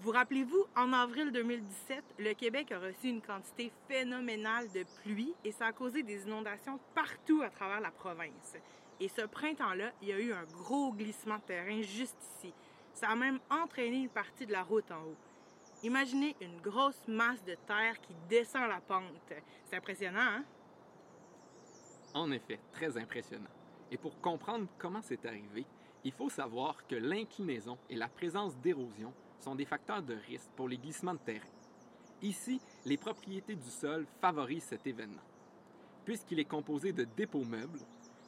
Vous 0.00 0.10
rappelez-vous, 0.10 0.66
en 0.76 0.92
avril 0.92 1.32
2017, 1.32 2.04
le 2.18 2.34
Québec 2.34 2.70
a 2.70 2.78
reçu 2.78 3.08
une 3.08 3.22
quantité 3.22 3.72
phénoménale 3.88 4.70
de 4.70 4.84
pluie 5.02 5.32
et 5.42 5.52
ça 5.52 5.66
a 5.66 5.72
causé 5.72 6.02
des 6.02 6.22
inondations 6.24 6.78
partout 6.94 7.40
à 7.42 7.48
travers 7.48 7.80
la 7.80 7.90
province. 7.90 8.56
Et 9.00 9.08
ce 9.08 9.22
printemps-là, 9.22 9.92
il 10.02 10.08
y 10.08 10.12
a 10.12 10.18
eu 10.18 10.32
un 10.34 10.44
gros 10.44 10.92
glissement 10.92 11.36
de 11.36 11.42
terrain 11.42 11.80
juste 11.80 12.16
ici. 12.36 12.52
Ça 12.92 13.08
a 13.08 13.16
même 13.16 13.40
entraîné 13.50 14.02
une 14.02 14.10
partie 14.10 14.44
de 14.44 14.52
la 14.52 14.62
route 14.62 14.90
en 14.90 15.02
haut. 15.02 15.16
Imaginez 15.82 16.36
une 16.42 16.60
grosse 16.60 17.08
masse 17.08 17.42
de 17.44 17.56
terre 17.66 17.98
qui 18.02 18.14
descend 18.28 18.68
la 18.68 18.80
pente. 18.80 19.02
C'est 19.64 19.76
impressionnant, 19.76 20.20
hein? 20.20 20.44
En 22.12 22.30
effet, 22.32 22.60
très 22.72 22.96
impressionnant. 22.98 23.50
Et 23.90 23.96
pour 23.96 24.20
comprendre 24.20 24.66
comment 24.78 25.02
c'est 25.02 25.24
arrivé, 25.24 25.64
il 26.04 26.12
faut 26.12 26.30
savoir 26.30 26.86
que 26.86 26.96
l'inclinaison 26.96 27.78
et 27.88 27.96
la 27.96 28.08
présence 28.08 28.56
d'érosion 28.58 29.12
sont 29.40 29.54
des 29.54 29.64
facteurs 29.64 30.02
de 30.02 30.14
risque 30.28 30.50
pour 30.56 30.68
les 30.68 30.78
glissements 30.78 31.14
de 31.14 31.18
terrain. 31.18 31.46
Ici, 32.22 32.60
les 32.84 32.96
propriétés 32.96 33.54
du 33.54 33.70
sol 33.70 34.06
favorisent 34.20 34.64
cet 34.64 34.86
événement. 34.86 35.22
Puisqu'il 36.04 36.38
est 36.38 36.44
composé 36.44 36.92
de 36.92 37.04
dépôts 37.04 37.44
meubles, 37.44 37.80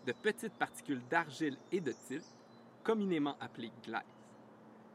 de 0.07 0.13
petites 0.13 0.55
particules 0.55 1.03
d'argile 1.09 1.57
et 1.73 1.81
de 1.81 1.93
tilt, 1.93 2.25
communément 2.83 3.37
appelées 3.41 3.73
glaise. 3.85 4.03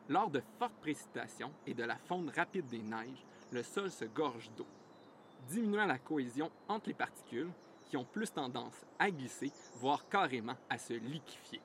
Lors 0.10 0.30
de 0.30 0.42
fortes 0.60 0.74
précipitations 0.82 1.52
et 1.66 1.74
de 1.74 1.84
la 1.84 1.98
fonte 1.98 2.36
rapide 2.36 2.68
des 2.68 2.82
neiges, 2.82 3.26
le 3.52 3.64
sol 3.64 3.90
se 3.90 4.06
gorge 4.06 4.52
d'eau, 4.58 4.66
diminuant 5.48 5.86
la 5.86 6.00
cohésion 6.00 6.52
entre 6.68 6.90
les 6.90 6.94
particules 6.94 7.52
qui 7.90 7.98
ont 7.98 8.06
plus 8.06 8.32
tendance 8.32 8.86
à 9.00 9.12
glisser, 9.12 9.52
voire 9.76 10.08
carrément 10.10 10.56
à 10.70 10.78
se 10.78 10.94
liquéfier. 10.94 11.62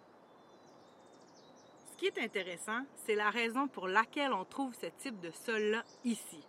Ce 1.99 2.07
qui 2.07 2.17
est 2.17 2.25
intéressant, 2.25 2.83
c'est 2.95 3.17
la 3.17 3.28
raison 3.28 3.67
pour 3.67 3.88
laquelle 3.88 4.33
on 4.33 4.45
trouve 4.45 4.73
ce 4.73 4.87
type 4.87 5.19
de 5.19 5.33
sol-là 5.33 5.83
ici. 6.05 6.47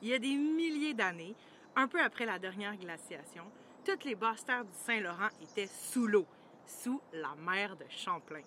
Il 0.00 0.08
y 0.08 0.14
a 0.14 0.18
des 0.18 0.34
milliers 0.34 0.94
d'années, 0.94 1.34
un 1.74 1.86
peu 1.86 2.00
après 2.00 2.24
la 2.24 2.38
dernière 2.38 2.74
glaciation, 2.78 3.44
toutes 3.84 4.04
les 4.04 4.14
basses 4.14 4.46
terres 4.46 4.64
du 4.64 4.72
Saint-Laurent 4.72 5.28
étaient 5.42 5.66
sous 5.66 6.06
l'eau, 6.06 6.24
sous 6.64 6.98
la 7.12 7.34
mer 7.34 7.76
de 7.76 7.84
Champlain. 7.90 8.40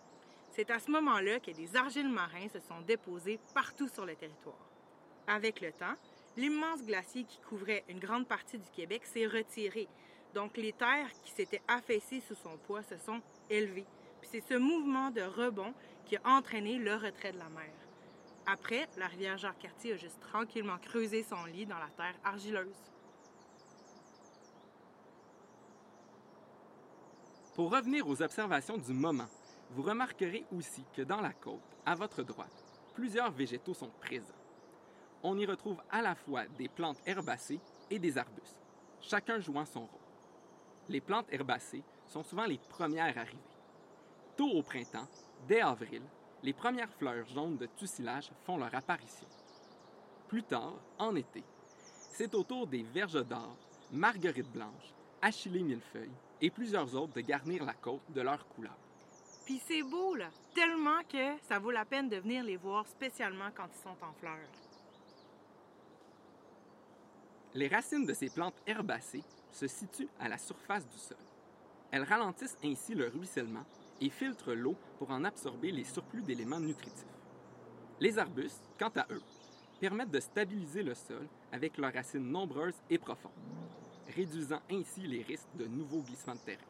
C'est 0.49 0.71
à 0.71 0.79
ce 0.79 0.89
moment-là 0.89 1.39
que 1.39 1.51
des 1.51 1.75
argiles 1.75 2.09
marins 2.09 2.49
se 2.51 2.59
sont 2.61 2.81
déposés 2.81 3.39
partout 3.53 3.87
sur 3.87 4.07
le 4.07 4.15
territoire. 4.15 4.71
Avec 5.27 5.61
le 5.61 5.71
temps, 5.71 5.97
l'immense 6.35 6.83
glacier 6.83 7.25
qui 7.25 7.39
couvrait 7.41 7.83
une 7.89 7.99
grande 7.99 8.27
partie 8.27 8.57
du 8.57 8.71
Québec 8.71 9.05
s'est 9.05 9.27
retiré. 9.27 9.87
Donc 10.33 10.57
les 10.57 10.73
terres 10.73 11.11
qui 11.23 11.31
s'étaient 11.31 11.61
affaissées 11.67 12.21
sous 12.21 12.33
son 12.33 12.57
poids 12.57 12.81
se 12.81 12.97
sont 12.97 13.21
élevées. 13.51 13.85
Puis 14.19 14.31
c'est 14.31 14.53
ce 14.53 14.55
mouvement 14.55 15.11
de 15.11 15.21
rebond 15.21 15.75
qui 16.05 16.17
a 16.17 16.21
entraîné 16.25 16.77
le 16.77 16.95
retrait 16.95 17.31
de 17.31 17.37
la 17.37 17.49
mer. 17.49 17.71
Après, 18.45 18.87
la 18.97 19.07
rivière 19.07 19.37
Jacques-Cartier 19.37 19.93
a 19.93 19.97
juste 19.97 20.19
tranquillement 20.19 20.77
creusé 20.79 21.23
son 21.23 21.45
lit 21.45 21.65
dans 21.65 21.77
la 21.77 21.89
terre 21.89 22.15
argileuse. 22.23 22.75
Pour 27.53 27.71
revenir 27.71 28.07
aux 28.07 28.21
observations 28.21 28.77
du 28.77 28.93
moment, 28.93 29.27
vous 29.71 29.83
remarquerez 29.83 30.45
aussi 30.55 30.83
que 30.95 31.01
dans 31.01 31.21
la 31.21 31.33
côte, 31.33 31.59
à 31.85 31.93
votre 31.93 32.23
droite, 32.23 32.63
plusieurs 32.93 33.31
végétaux 33.31 33.73
sont 33.73 33.91
présents. 33.99 34.33
On 35.21 35.37
y 35.37 35.45
retrouve 35.45 35.81
à 35.91 36.01
la 36.01 36.15
fois 36.15 36.47
des 36.57 36.69
plantes 36.69 37.01
herbacées 37.05 37.59
et 37.91 37.99
des 37.99 38.17
arbustes, 38.17 38.57
chacun 39.01 39.39
jouant 39.39 39.65
son 39.65 39.81
rôle. 39.81 39.99
Les 40.87 41.01
plantes 41.01 41.27
herbacées 41.31 41.83
sont 42.07 42.23
souvent 42.23 42.45
les 42.45 42.57
premières 42.57 43.17
arrivées. 43.17 43.48
Tôt 44.39 44.51
au 44.51 44.61
printemps, 44.61 45.05
dès 45.49 45.59
avril, 45.59 46.01
les 46.43 46.53
premières 46.53 46.93
fleurs 46.93 47.27
jaunes 47.27 47.57
de 47.57 47.65
tussilage 47.65 48.31
font 48.45 48.55
leur 48.55 48.73
apparition. 48.73 49.27
Plus 50.29 50.43
tard, 50.43 50.75
en 50.97 51.13
été, 51.17 51.43
c'est 52.13 52.33
au 52.33 52.43
tour 52.43 52.65
des 52.65 52.83
verges 52.83 53.27
d'or, 53.27 53.57
marguerites 53.91 54.49
blanches, 54.49 54.93
achillées 55.21 55.61
millefeuilles 55.61 56.15
et 56.39 56.49
plusieurs 56.49 56.95
autres 56.95 57.11
de 57.11 57.19
garnir 57.19 57.65
la 57.65 57.73
côte 57.73 58.09
de 58.15 58.21
leur 58.21 58.47
couleur. 58.47 58.77
Puis 59.45 59.61
c'est 59.67 59.83
beau, 59.83 60.15
là, 60.15 60.29
tellement 60.55 61.03
que 61.11 61.37
ça 61.41 61.59
vaut 61.59 61.71
la 61.71 61.83
peine 61.83 62.07
de 62.07 62.15
venir 62.15 62.41
les 62.41 62.55
voir 62.55 62.87
spécialement 62.87 63.49
quand 63.53 63.67
ils 63.67 63.83
sont 63.83 64.05
en 64.05 64.13
fleurs. 64.21 64.47
Les 67.55 67.67
racines 67.67 68.05
de 68.05 68.13
ces 68.13 68.29
plantes 68.29 68.61
herbacées 68.65 69.25
se 69.51 69.67
situent 69.67 70.07
à 70.17 70.29
la 70.29 70.37
surface 70.37 70.87
du 70.87 70.97
sol. 70.97 71.17
Elles 71.91 72.03
ralentissent 72.03 72.57
ainsi 72.63 72.95
le 72.95 73.09
ruissellement 73.09 73.65
et 74.01 74.09
filtrent 74.09 74.53
l'eau 74.53 74.75
pour 74.97 75.11
en 75.11 75.23
absorber 75.23 75.71
les 75.71 75.83
surplus 75.83 76.21
d'éléments 76.21 76.59
nutritifs. 76.59 77.05
Les 77.99 78.17
arbustes, 78.17 78.69
quant 78.79 78.91
à 78.95 79.05
eux, 79.11 79.21
permettent 79.79 80.11
de 80.11 80.19
stabiliser 80.19 80.83
le 80.83 80.93
sol 80.93 81.27
avec 81.51 81.77
leurs 81.77 81.93
racines 81.93 82.31
nombreuses 82.31 82.81
et 82.89 82.97
profondes, 82.97 83.31
réduisant 84.15 84.61
ainsi 84.71 85.01
les 85.01 85.21
risques 85.21 85.55
de 85.55 85.65
nouveaux 85.65 86.01
glissements 86.01 86.35
de 86.35 86.39
terrain. 86.39 86.63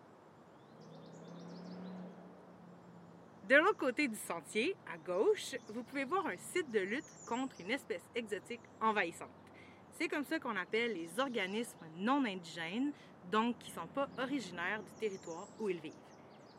De 3.49 3.55
l'autre 3.55 3.77
côté 3.77 4.07
du 4.07 4.15
sentier, 4.15 4.75
à 4.93 4.97
gauche, 4.97 5.55
vous 5.73 5.81
pouvez 5.81 6.03
voir 6.03 6.27
un 6.27 6.37
site 6.37 6.69
de 6.71 6.81
lutte 6.81 7.05
contre 7.27 7.59
une 7.59 7.71
espèce 7.71 8.03
exotique 8.13 8.61
envahissante. 8.79 9.29
C'est 9.97 10.07
comme 10.07 10.23
ça 10.23 10.39
qu'on 10.39 10.55
appelle 10.55 10.93
les 10.93 11.19
organismes 11.19 11.85
non 11.97 12.23
indigènes, 12.25 12.91
donc 13.31 13.57
qui 13.57 13.71
ne 13.71 13.75
sont 13.75 13.87
pas 13.87 14.07
originaires 14.19 14.83
du 14.83 14.91
territoire 14.99 15.47
où 15.59 15.67
ils 15.67 15.79
vivent. 15.79 15.93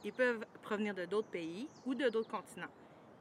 Ils 0.04 0.12
peuvent 0.12 0.44
provenir 0.62 0.94
de 0.94 1.04
d'autres 1.04 1.28
pays 1.28 1.68
ou 1.84 1.94
de 1.94 2.08
d'autres 2.08 2.30
continents. 2.30 2.70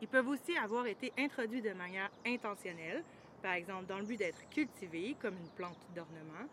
Ils 0.01 0.07
peuvent 0.07 0.29
aussi 0.29 0.57
avoir 0.57 0.85
été 0.85 1.11
introduits 1.17 1.61
de 1.61 1.73
manière 1.73 2.09
intentionnelle, 2.25 3.03
par 3.41 3.53
exemple 3.53 3.85
dans 3.85 3.97
le 3.97 4.05
but 4.05 4.17
d'être 4.17 4.49
cultivées 4.49 5.15
comme 5.21 5.35
une 5.35 5.49
plante 5.49 5.77
d'ornement, 5.93 6.47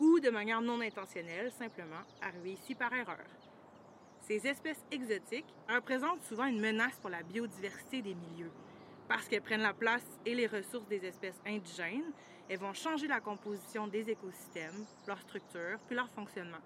ou 0.00 0.20
de 0.20 0.30
manière 0.30 0.60
non 0.60 0.80
intentionnelle, 0.80 1.50
simplement 1.52 2.02
arrivées 2.20 2.52
ici 2.52 2.74
par 2.74 2.92
erreur. 2.92 3.26
Ces 4.20 4.46
espèces 4.46 4.84
exotiques 4.90 5.54
représentent 5.68 6.22
souvent 6.22 6.46
une 6.46 6.60
menace 6.60 6.98
pour 7.00 7.10
la 7.10 7.22
biodiversité 7.22 8.02
des 8.02 8.14
milieux. 8.14 8.50
Parce 9.08 9.26
qu'elles 9.26 9.42
prennent 9.42 9.62
la 9.62 9.72
place 9.72 10.04
et 10.26 10.34
les 10.34 10.46
ressources 10.46 10.86
des 10.88 11.04
espèces 11.06 11.40
indigènes, 11.46 12.12
elles 12.48 12.58
vont 12.58 12.74
changer 12.74 13.06
la 13.06 13.20
composition 13.20 13.86
des 13.86 14.10
écosystèmes, 14.10 14.84
leur 15.06 15.18
structure, 15.20 15.78
puis 15.86 15.96
leur 15.96 16.10
fonctionnement. 16.10 16.58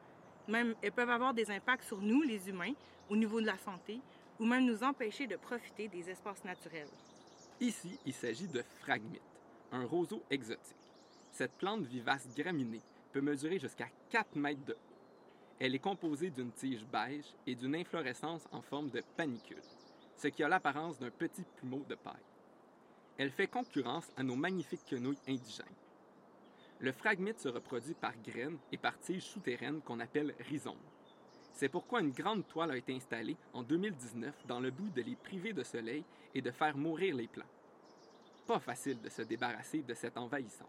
Même, 0.48 0.74
elles 0.82 0.92
peuvent 0.92 1.10
avoir 1.10 1.34
des 1.34 1.50
impacts 1.50 1.84
sur 1.84 2.00
nous, 2.00 2.22
les 2.22 2.48
humains, 2.48 2.72
au 3.08 3.16
niveau 3.16 3.40
de 3.40 3.46
la 3.46 3.58
santé, 3.58 4.00
ou 4.40 4.44
même 4.44 4.64
nous 4.64 4.82
empêcher 4.82 5.26
de 5.26 5.36
profiter 5.36 5.88
des 5.88 6.10
espaces 6.10 6.44
naturels. 6.44 6.88
Ici, 7.60 7.98
il 8.06 8.12
s'agit 8.12 8.48
de 8.48 8.62
phragmite, 8.80 9.22
un 9.70 9.84
roseau 9.84 10.22
exotique. 10.30 10.76
Cette 11.30 11.52
plante 11.52 11.84
vivace 11.84 12.26
graminée 12.36 12.80
peut 13.12 13.20
mesurer 13.20 13.58
jusqu'à 13.58 13.88
4 14.10 14.36
mètres 14.36 14.64
de 14.64 14.72
haut. 14.72 14.92
Elle 15.60 15.74
est 15.74 15.78
composée 15.78 16.30
d'une 16.30 16.50
tige 16.50 16.84
beige 16.84 17.26
et 17.46 17.54
d'une 17.54 17.76
inflorescence 17.76 18.48
en 18.50 18.62
forme 18.62 18.90
de 18.90 19.02
panicule, 19.16 19.62
ce 20.16 20.28
qui 20.28 20.42
a 20.42 20.48
l'apparence 20.48 20.98
d'un 20.98 21.10
petit 21.10 21.44
plumeau 21.56 21.84
de 21.88 21.94
paille. 21.94 22.14
Elle 23.16 23.30
fait 23.30 23.46
concurrence 23.46 24.10
à 24.16 24.22
nos 24.22 24.34
magnifiques 24.34 24.84
quenouilles 24.90 25.20
indigènes. 25.28 25.66
Le 26.82 26.90
phragmite 26.90 27.38
se 27.38 27.48
reproduit 27.48 27.94
par 27.94 28.12
graines 28.18 28.58
et 28.72 28.76
par 28.76 28.98
tiges 28.98 29.22
souterraines 29.22 29.80
qu'on 29.82 30.00
appelle 30.00 30.34
rhizomes. 30.40 30.82
C'est 31.52 31.68
pourquoi 31.68 32.00
une 32.00 32.10
grande 32.10 32.44
toile 32.48 32.72
a 32.72 32.76
été 32.76 32.92
installée 32.92 33.36
en 33.52 33.62
2019 33.62 34.46
dans 34.48 34.58
le 34.58 34.72
but 34.72 34.92
de 34.92 35.02
les 35.02 35.14
priver 35.14 35.52
de 35.52 35.62
soleil 35.62 36.02
et 36.34 36.42
de 36.42 36.50
faire 36.50 36.76
mourir 36.76 37.14
les 37.14 37.28
plants. 37.28 37.46
Pas 38.48 38.58
facile 38.58 39.00
de 39.00 39.08
se 39.08 39.22
débarrasser 39.22 39.82
de 39.82 39.94
cet 39.94 40.18
envahisseur. 40.18 40.66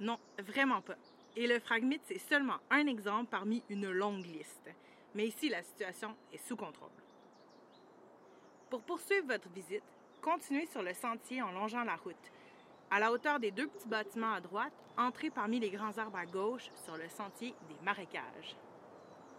Non, 0.00 0.18
vraiment 0.38 0.80
pas. 0.80 0.96
Et 1.36 1.46
le 1.46 1.60
phragmite, 1.60 2.02
c'est 2.06 2.18
seulement 2.18 2.60
un 2.70 2.86
exemple 2.86 3.28
parmi 3.30 3.62
une 3.68 3.90
longue 3.90 4.24
liste. 4.24 4.70
Mais 5.14 5.26
ici, 5.26 5.50
la 5.50 5.62
situation 5.62 6.16
est 6.32 6.38
sous 6.48 6.56
contrôle. 6.56 6.88
Pour 8.70 8.80
poursuivre 8.80 9.26
votre 9.26 9.50
visite, 9.50 9.84
continuez 10.22 10.66
sur 10.66 10.82
le 10.82 10.94
sentier 10.94 11.42
en 11.42 11.52
longeant 11.52 11.84
la 11.84 11.96
route. 11.96 12.16
À 12.90 12.98
la 12.98 13.12
hauteur 13.12 13.38
des 13.38 13.50
deux 13.50 13.66
petits 13.66 13.88
bâtiments 13.88 14.32
à 14.32 14.40
droite, 14.40 14.72
entrez 14.96 15.28
parmi 15.28 15.60
les 15.60 15.68
grands 15.68 15.96
arbres 15.98 16.16
à 16.16 16.24
gauche 16.24 16.70
sur 16.84 16.96
le 16.96 17.06
sentier 17.10 17.54
des 17.68 17.84
marécages. 17.84 18.56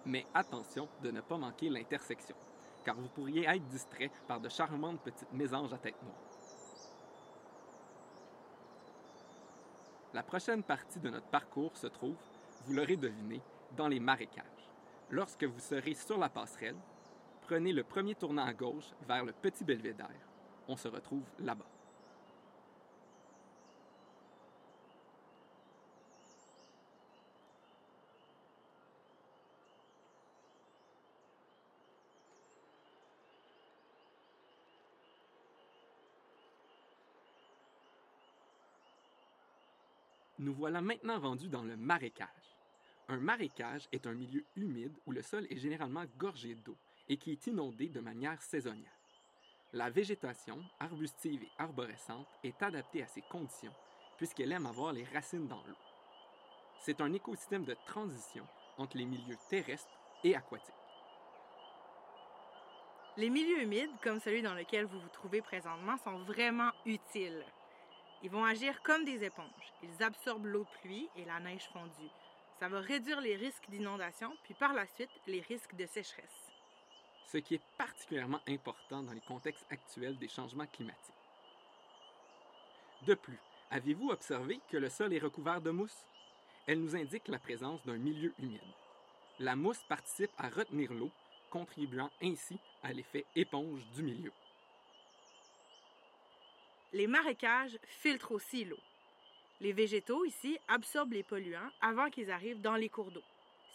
Mais 0.06 0.28
attention 0.36 0.88
de 1.02 1.10
ne 1.10 1.22
pas 1.22 1.38
manquer 1.38 1.70
l'intersection, 1.70 2.36
car 2.84 2.96
vous 2.96 3.10
pourriez 3.10 3.46
être 3.46 3.68
distrait 3.68 4.12
par 4.28 4.40
de 4.40 4.50
charmantes 4.50 5.02
petites 5.02 5.34
mésanges 5.34 5.74
à 5.74 5.80
tête 5.80 6.02
noire. 6.04 6.16
La 10.14 10.22
prochaine 10.22 10.64
partie 10.64 11.00
de 11.00 11.10
notre 11.10 11.28
parcours 11.28 11.76
se 11.76 11.88
trouve, 11.88 12.16
vous 12.66 12.74
l'aurez 12.74 12.98
deviné, 12.98 13.42
dans 13.76 13.88
les 13.88 14.00
marécages. 14.00 14.46
Lorsque 15.10 15.44
vous 15.44 15.60
serez 15.60 15.96
sur 15.96 16.20
la 16.20 16.30
passerelle, 16.30 16.78
prenez 17.42 17.74
le 17.74 17.84
premier 17.84 18.14
tournant 18.14 18.46
à 18.46 18.54
gauche 18.54 18.92
vers 19.08 19.26
le 19.26 19.32
petit 19.32 19.64
belvédère. 19.64 20.28
On 20.68 20.78
se 20.78 20.88
retrouve 20.88 21.24
là-bas. 21.40 21.79
Nous 40.40 40.54
voilà 40.54 40.80
maintenant 40.80 41.20
rendus 41.20 41.50
dans 41.50 41.64
le 41.64 41.76
marécage. 41.76 42.56
Un 43.10 43.18
marécage 43.18 43.90
est 43.92 44.08
un 44.08 44.14
milieu 44.14 44.46
humide 44.56 44.98
où 45.06 45.12
le 45.12 45.22
sol 45.22 45.46
est 45.50 45.58
généralement 45.58 46.06
gorgé 46.18 46.56
d'eau 46.56 46.78
et 47.10 47.18
qui 47.18 47.34
est 47.34 47.48
inondé 47.48 47.90
de 47.90 48.00
manière 48.00 48.42
saisonnière. 48.42 48.98
La 49.74 49.90
végétation, 49.90 50.64
arbustive 50.80 51.44
et 51.44 51.52
arborescente, 51.58 52.28
est 52.46 52.64
adaptée 52.64 53.04
à 53.04 53.08
ces 53.08 53.22
conditions 53.24 53.74
puisqu'elle 54.18 54.54
aime 54.54 54.66
avoir 54.66 54.94
les 54.94 55.04
racines 55.04 55.48
dans 55.48 55.62
l'eau. 55.68 55.76
C'est 56.80 57.02
un 57.02 57.12
écosystème 57.12 57.66
de 57.66 57.76
transition 57.86 58.48
entre 58.78 58.96
les 58.96 59.06
milieux 59.06 59.38
terrestres 59.50 60.00
et 60.24 60.38
aquatiques. 60.38 60.74
Les 63.18 63.30
milieux 63.30 63.64
humides, 63.64 63.92
comme 64.02 64.22
celui 64.22 64.42
dans 64.42 64.54
lequel 64.54 64.86
vous 64.86 65.02
vous 65.02 65.10
trouvez 65.10 65.42
présentement, 65.42 65.98
sont 65.98 66.24
vraiment 66.24 66.72
utiles. 66.86 67.44
Ils 68.22 68.30
vont 68.30 68.44
agir 68.44 68.82
comme 68.84 69.06
des 69.06 69.24
éponges. 69.24 69.74
Ils 69.82 70.04
absorbent 70.04 70.48
l'eau 70.48 70.66
pluie 70.82 71.08
et 71.16 71.26
la 71.26 71.40
neige 71.40 71.70
fondue. 71.72 72.12
Ça 72.60 72.68
va 72.68 72.82
réduire 72.82 73.22
les 73.22 73.38
risques 73.38 73.70
d'inondation, 73.70 74.36
puis 74.44 74.54
par 74.54 74.74
la 74.74 74.86
suite, 74.88 75.10
les 75.28 75.40
risques 75.42 75.76
de 75.76 75.86
sécheresse. 75.86 76.52
Ce 77.26 77.38
qui 77.38 77.56
est 77.56 77.62
particulièrement 77.78 78.42
important 78.48 79.04
dans 79.04 79.14
les 79.14 79.22
contextes 79.22 79.66
actuels 79.70 80.18
des 80.18 80.28
changements 80.28 80.66
climatiques. 80.66 81.14
De 83.08 83.14
plus, 83.14 83.40
avez-vous 83.72 84.10
observé 84.10 84.60
que 84.70 84.76
le 84.76 84.90
sol 84.90 85.14
est 85.14 85.20
recouvert 85.20 85.62
de 85.62 85.72
mousse? 85.72 86.06
Elle 86.68 86.82
nous 86.82 86.98
indique 86.98 87.30
la 87.30 87.40
présence 87.40 87.82
d'un 87.86 87.98
milieu 87.98 88.34
humide. 88.40 88.60
La 89.40 89.56
mousse 89.56 89.82
participe 89.88 90.32
à 90.38 90.50
retenir 90.50 90.92
l'eau, 90.92 91.12
contribuant 91.50 92.12
ainsi 92.22 92.60
à 92.84 92.92
l'effet 92.92 93.26
éponge 93.36 93.86
du 93.96 94.04
milieu. 94.04 94.34
Les 96.94 97.08
marécages 97.08 97.78
filtrent 97.86 98.32
aussi 98.32 98.66
l'eau. 98.66 98.80
Les 99.62 99.74
végétaux 99.74 100.26
ici 100.26 100.58
absorbent 100.68 101.14
les 101.14 101.24
polluants 101.24 101.72
avant 101.82 102.10
qu'ils 102.10 102.32
arrivent 102.32 102.62
dans 102.62 102.76
les 102.76 102.90
cours 102.90 103.12
d'eau. 103.12 103.24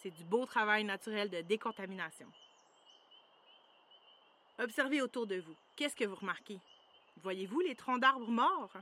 C'est 0.03 0.11
du 0.11 0.25
beau 0.25 0.47
travail 0.47 0.85
naturel 0.85 1.31
de 1.31 1.41
décontamination. 1.43 2.27
Observez 4.59 5.03
autour 5.03 5.27
de 5.27 5.41
vous. 5.41 5.57
Qu'est-ce 5.77 5.97
que 5.97 6.05
vous 6.05 6.15
remarquez? 6.15 6.59
Voyez-vous 7.23 7.61
les 7.61 7.75
troncs 7.75 8.01
d'arbres 8.01 8.31
morts? 8.31 8.77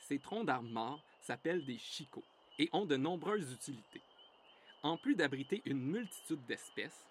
Ces 0.00 0.18
troncs 0.18 0.46
d'arbres 0.46 0.68
morts 0.68 1.02
s'appellent 1.22 1.64
des 1.64 1.78
chicots 1.78 2.24
et 2.58 2.68
ont 2.72 2.86
de 2.86 2.96
nombreuses 2.96 3.52
utilités. 3.52 4.02
En 4.82 4.96
plus 4.96 5.16
d'abriter 5.16 5.62
une 5.64 5.80
multitude 5.80 6.44
d'espèces, 6.46 7.06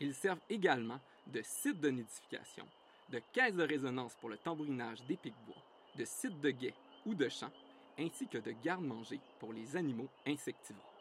ils 0.00 0.14
servent 0.14 0.40
également 0.48 1.00
de 1.26 1.42
site 1.42 1.80
de 1.80 1.90
nidification, 1.90 2.66
de 3.10 3.20
caisse 3.32 3.54
de 3.54 3.62
résonance 3.62 4.14
pour 4.16 4.28
le 4.28 4.36
tambourinage 4.36 5.02
des 5.04 5.16
pics-bois, 5.16 5.62
de 5.96 6.04
site 6.04 6.40
de 6.40 6.50
guet 6.50 6.74
ou 7.06 7.14
de 7.14 7.28
champ, 7.28 7.50
ainsi 7.98 8.28
que 8.28 8.38
de 8.38 8.52
garde-manger 8.62 9.20
pour 9.40 9.52
les 9.52 9.76
animaux 9.76 10.08
insectivores. 10.26 10.94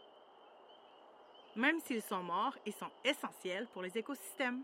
Même 1.56 1.80
s'ils 1.82 2.04
sont 2.04 2.24
morts, 2.24 2.56
ils 2.66 2.74
sont 2.74 2.92
essentiels 3.04 3.68
pour 3.74 3.82
les 3.82 3.98
écosystèmes. 3.98 4.62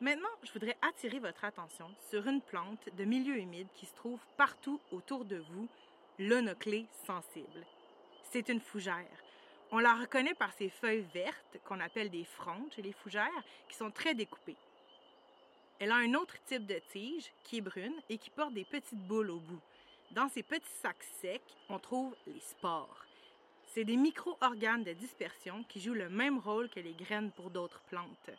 Maintenant, 0.00 0.28
je 0.42 0.52
voudrais 0.52 0.76
attirer 0.82 1.18
votre 1.18 1.44
attention 1.44 1.90
sur 2.10 2.26
une 2.26 2.42
plante 2.42 2.94
de 2.96 3.04
milieu 3.04 3.38
humide 3.38 3.68
qui 3.74 3.86
se 3.86 3.94
trouve 3.94 4.20
partout 4.36 4.78
autour 4.92 5.24
de 5.24 5.36
vous, 5.36 5.68
l'onoclé 6.18 6.86
sensible. 7.06 7.66
C'est 8.30 8.50
une 8.50 8.60
fougère. 8.60 9.06
On 9.72 9.78
la 9.78 9.94
reconnaît 9.94 10.34
par 10.34 10.52
ses 10.52 10.68
feuilles 10.68 11.06
vertes, 11.14 11.58
qu'on 11.64 11.80
appelle 11.80 12.10
des 12.10 12.24
frondes 12.24 12.72
chez 12.74 12.82
les 12.82 12.92
fougères, 12.92 13.44
qui 13.68 13.76
sont 13.76 13.90
très 13.90 14.14
découpées. 14.14 14.56
Elle 15.78 15.92
a 15.92 15.96
un 15.96 16.14
autre 16.14 16.36
type 16.46 16.66
de 16.66 16.80
tige 16.90 17.30
qui 17.44 17.58
est 17.58 17.60
brune 17.60 17.94
et 18.08 18.16
qui 18.16 18.30
porte 18.30 18.54
des 18.54 18.64
petites 18.64 19.06
boules 19.06 19.30
au 19.30 19.38
bout. 19.38 19.60
Dans 20.12 20.28
ces 20.28 20.42
petits 20.42 20.64
sacs 20.80 21.02
secs, 21.20 21.42
on 21.68 21.78
trouve 21.78 22.16
les 22.26 22.40
spores. 22.40 23.04
C'est 23.66 23.84
des 23.84 23.96
micro-organes 23.96 24.84
de 24.84 24.94
dispersion 24.94 25.64
qui 25.68 25.80
jouent 25.80 25.92
le 25.92 26.08
même 26.08 26.38
rôle 26.38 26.70
que 26.70 26.80
les 26.80 26.94
graines 26.94 27.30
pour 27.32 27.50
d'autres 27.50 27.82
plantes. 27.90 28.30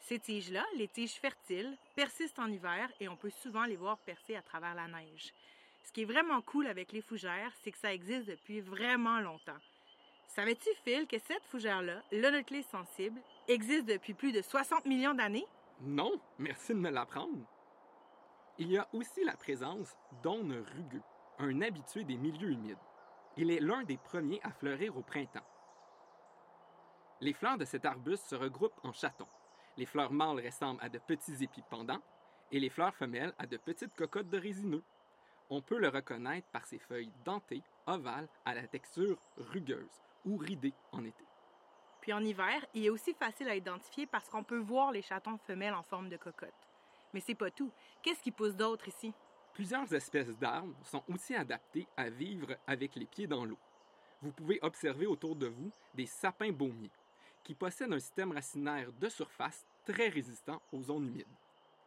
Ces 0.00 0.18
tiges-là, 0.18 0.66
les 0.76 0.88
tiges 0.88 1.14
fertiles, 1.14 1.78
persistent 1.94 2.40
en 2.40 2.50
hiver 2.50 2.90
et 3.00 3.08
on 3.08 3.16
peut 3.16 3.30
souvent 3.30 3.64
les 3.64 3.76
voir 3.76 3.96
percer 3.98 4.36
à 4.36 4.42
travers 4.42 4.74
la 4.74 4.88
neige. 4.88 5.32
Ce 5.84 5.92
qui 5.92 6.02
est 6.02 6.06
vraiment 6.06 6.42
cool 6.42 6.66
avec 6.66 6.92
les 6.92 7.00
fougères, 7.00 7.52
c'est 7.62 7.72
que 7.72 7.78
ça 7.78 7.94
existe 7.94 8.26
depuis 8.26 8.60
vraiment 8.60 9.20
longtemps. 9.20 9.60
Savais-tu, 10.26 10.68
Phil, 10.84 11.06
que 11.06 11.18
cette 11.18 11.44
fougère-là, 11.46 12.02
l'onoclé 12.12 12.62
sensible, 12.62 13.20
existe 13.48 13.86
depuis 13.86 14.12
plus 14.12 14.32
de 14.32 14.42
60 14.42 14.84
millions 14.86 15.14
d'années? 15.14 15.46
Non, 15.84 16.12
merci 16.38 16.74
de 16.74 16.78
me 16.78 16.90
l'apprendre. 16.90 17.44
Il 18.56 18.70
y 18.70 18.78
a 18.78 18.88
aussi 18.92 19.24
la 19.24 19.36
présence 19.36 19.96
d'aune 20.22 20.52
rugueux, 20.52 21.02
un 21.40 21.60
habitué 21.60 22.04
des 22.04 22.16
milieux 22.16 22.52
humides. 22.52 22.78
Il 23.36 23.50
est 23.50 23.58
l'un 23.58 23.82
des 23.82 23.96
premiers 23.96 24.40
à 24.44 24.52
fleurir 24.52 24.96
au 24.96 25.02
printemps. 25.02 25.46
Les 27.20 27.32
fleurs 27.32 27.58
de 27.58 27.64
cet 27.64 27.84
arbuste 27.84 28.28
se 28.28 28.36
regroupent 28.36 28.78
en 28.84 28.92
chatons. 28.92 29.26
Les 29.76 29.86
fleurs 29.86 30.12
mâles 30.12 30.44
ressemblent 30.44 30.82
à 30.84 30.88
de 30.88 31.00
petits 31.00 31.42
épis 31.42 31.64
pendants 31.68 32.02
et 32.52 32.60
les 32.60 32.70
fleurs 32.70 32.94
femelles 32.94 33.34
à 33.38 33.48
de 33.48 33.56
petites 33.56 33.94
cocottes 33.94 34.30
de 34.30 34.38
résineux. 34.38 34.84
On 35.50 35.62
peut 35.62 35.78
le 35.78 35.88
reconnaître 35.88 36.46
par 36.52 36.64
ses 36.64 36.78
feuilles 36.78 37.12
dentées, 37.24 37.64
ovales, 37.88 38.28
à 38.44 38.54
la 38.54 38.68
texture 38.68 39.18
rugueuse 39.36 40.00
ou 40.24 40.36
ridée 40.36 40.74
en 40.92 41.04
été. 41.04 41.24
Puis 42.02 42.12
en 42.12 42.22
hiver, 42.24 42.66
il 42.74 42.84
est 42.84 42.90
aussi 42.90 43.14
facile 43.14 43.48
à 43.48 43.54
identifier 43.54 44.06
parce 44.06 44.28
qu'on 44.28 44.42
peut 44.42 44.58
voir 44.58 44.90
les 44.90 45.02
chatons 45.02 45.38
femelles 45.38 45.72
en 45.72 45.84
forme 45.84 46.08
de 46.08 46.16
cocotte. 46.16 46.50
Mais 47.14 47.20
c'est 47.20 47.36
pas 47.36 47.50
tout. 47.50 47.70
Qu'est-ce 48.02 48.20
qui 48.20 48.32
pousse 48.32 48.56
d'autre 48.56 48.88
ici? 48.88 49.14
Plusieurs 49.54 49.90
espèces 49.94 50.36
d'arbres 50.36 50.74
sont 50.82 51.04
aussi 51.08 51.36
adaptées 51.36 51.86
à 51.96 52.10
vivre 52.10 52.56
avec 52.66 52.96
les 52.96 53.06
pieds 53.06 53.28
dans 53.28 53.44
l'eau. 53.44 53.58
Vous 54.20 54.32
pouvez 54.32 54.58
observer 54.62 55.06
autour 55.06 55.36
de 55.36 55.46
vous 55.46 55.70
des 55.94 56.06
sapins 56.06 56.50
baumiers, 56.50 56.90
qui 57.44 57.54
possèdent 57.54 57.92
un 57.92 58.00
système 58.00 58.32
racinaire 58.32 58.92
de 58.92 59.08
surface 59.08 59.64
très 59.84 60.08
résistant 60.08 60.60
aux 60.72 60.82
zones 60.82 61.06
humides. 61.06 61.26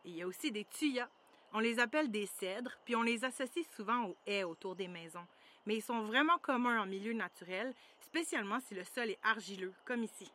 il 0.06 0.15
y 0.15 0.21
a 0.21 0.28
aussi 0.28 0.49
des 0.49 0.63
tuyas. 0.65 1.10
On 1.51 1.60
les 1.60 1.80
appelle 1.80 2.10
des 2.10 2.25
cèdres, 2.25 2.78
puis 2.86 2.95
on 2.95 3.01
les 3.01 3.23
associe 3.25 3.65
souvent 3.75 4.06
aux 4.06 4.17
haies 4.25 4.43
autour 4.43 4.75
des 4.75 4.88
maisons. 4.88 5.25
Mais 5.65 5.78
ils 5.78 5.82
sont 5.82 6.04
vraiment 6.04 6.38
communs 6.38 6.82
en 6.82 6.86
milieu 6.86 7.13
naturel, 7.13 7.73
spécialement 7.99 8.60
si 8.60 8.75
le 8.75 8.84
sol 8.84 9.10
est 9.10 9.19
argileux, 9.23 9.73
comme 9.86 10.04
ici. 10.04 10.32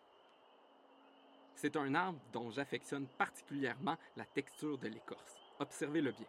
C'est 1.55 1.77
un 1.77 1.95
arbre 1.95 2.21
dont 2.33 2.51
j'affectionne 2.51 3.07
particulièrement 3.19 3.97
la 4.17 4.25
texture 4.25 4.79
de 4.79 4.89
l'écorce. 4.89 5.39
Observez-le 5.59 6.13
bien. 6.13 6.27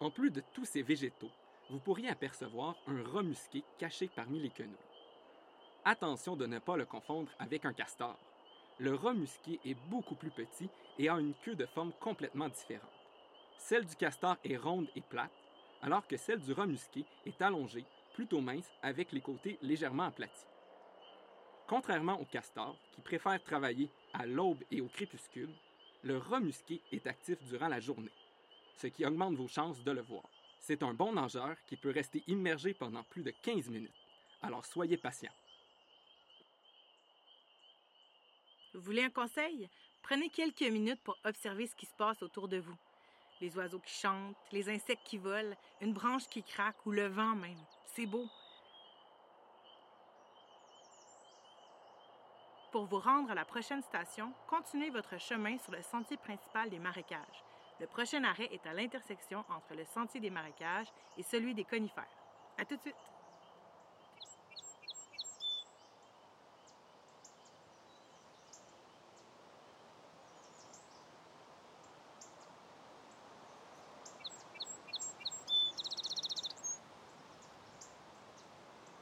En 0.00 0.10
plus 0.10 0.30
de 0.30 0.42
tous 0.52 0.64
ces 0.64 0.82
végétaux, 0.82 1.30
vous 1.70 1.78
pourriez 1.78 2.08
apercevoir 2.08 2.76
un 2.86 3.02
rat 3.04 3.22
musqué 3.22 3.62
caché 3.78 4.10
parmi 4.14 4.40
les 4.40 4.50
quenouilles. 4.50 4.76
Attention 5.84 6.36
de 6.36 6.46
ne 6.46 6.58
pas 6.58 6.76
le 6.76 6.84
confondre 6.84 7.30
avec 7.38 7.64
un 7.64 7.72
castor. 7.72 8.18
Le 8.78 8.94
rat 8.94 9.14
musqué 9.14 9.60
est 9.64 9.78
beaucoup 9.88 10.16
plus 10.16 10.30
petit 10.30 10.68
et 10.98 11.08
a 11.08 11.14
une 11.14 11.34
queue 11.44 11.54
de 11.54 11.66
forme 11.66 11.92
complètement 12.00 12.48
différente. 12.48 12.90
Celle 13.56 13.86
du 13.86 13.94
castor 13.94 14.36
est 14.44 14.56
ronde 14.56 14.88
et 14.96 15.00
plate, 15.00 15.30
alors 15.82 16.06
que 16.06 16.16
celle 16.16 16.40
du 16.40 16.52
rat 16.52 16.66
musqué 16.66 17.04
est 17.26 17.40
allongée, 17.42 17.84
plutôt 18.14 18.40
mince, 18.40 18.70
avec 18.82 19.12
les 19.12 19.20
côtés 19.20 19.58
légèrement 19.62 20.04
aplatis. 20.04 20.46
Contrairement 21.66 22.20
au 22.20 22.24
castor, 22.24 22.76
qui 22.92 23.00
préfère 23.00 23.42
travailler 23.42 23.90
à 24.12 24.26
l'aube 24.26 24.62
et 24.70 24.80
au 24.80 24.88
crépuscule, 24.88 25.54
le 26.02 26.18
rat 26.18 26.40
musqué 26.40 26.80
est 26.92 27.06
actif 27.06 27.42
durant 27.44 27.68
la 27.68 27.80
journée, 27.80 28.12
ce 28.76 28.86
qui 28.86 29.04
augmente 29.04 29.34
vos 29.34 29.48
chances 29.48 29.82
de 29.82 29.90
le 29.90 30.02
voir. 30.02 30.24
C'est 30.60 30.82
un 30.82 30.94
bon 30.94 31.12
nageur 31.12 31.56
qui 31.66 31.76
peut 31.76 31.90
rester 31.90 32.22
immergé 32.26 32.74
pendant 32.74 33.02
plus 33.04 33.22
de 33.22 33.30
15 33.30 33.68
minutes, 33.68 33.90
alors 34.42 34.64
soyez 34.64 34.96
patient. 34.96 35.32
Vous 38.74 38.80
voulez 38.80 39.04
un 39.04 39.10
conseil? 39.10 39.68
Prenez 40.02 40.28
quelques 40.28 40.62
minutes 40.62 41.00
pour 41.02 41.16
observer 41.24 41.66
ce 41.66 41.74
qui 41.74 41.86
se 41.86 41.94
passe 41.94 42.22
autour 42.22 42.48
de 42.48 42.58
vous. 42.58 42.76
Les 43.40 43.56
oiseaux 43.56 43.80
qui 43.80 43.92
chantent, 43.92 44.36
les 44.52 44.68
insectes 44.68 45.04
qui 45.04 45.18
volent, 45.18 45.54
une 45.80 45.92
branche 45.92 46.26
qui 46.28 46.42
craque 46.42 46.86
ou 46.86 46.92
le 46.92 47.06
vent 47.08 47.34
même. 47.34 47.58
C'est 47.84 48.06
beau. 48.06 48.26
Pour 52.72 52.86
vous 52.86 52.98
rendre 52.98 53.30
à 53.30 53.34
la 53.34 53.44
prochaine 53.44 53.82
station, 53.82 54.32
continuez 54.48 54.90
votre 54.90 55.18
chemin 55.20 55.58
sur 55.58 55.72
le 55.72 55.82
sentier 55.82 56.16
principal 56.16 56.70
des 56.70 56.78
marécages. 56.78 57.44
Le 57.80 57.86
prochain 57.86 58.24
arrêt 58.24 58.48
est 58.52 58.66
à 58.66 58.72
l'intersection 58.72 59.44
entre 59.48 59.74
le 59.74 59.84
sentier 59.84 60.20
des 60.20 60.30
marécages 60.30 60.88
et 61.16 61.22
celui 61.22 61.54
des 61.54 61.64
conifères. 61.64 62.04
À 62.58 62.64
tout 62.64 62.76
de 62.76 62.80
suite! 62.80 62.94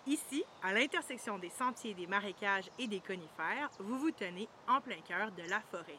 Ici, 0.05 0.45
à 0.73 0.75
l'intersection 0.75 1.39
des 1.39 1.51
sentiers 1.51 1.93
des 1.93 2.07
marécages 2.07 2.71
et 2.79 2.87
des 2.87 3.01
conifères, 3.01 3.69
vous 3.79 3.99
vous 3.99 4.11
tenez 4.11 4.49
en 4.67 4.81
plein 4.81 5.01
cœur 5.07 5.31
de 5.33 5.43
la 5.51 5.61
forêt. 5.61 5.99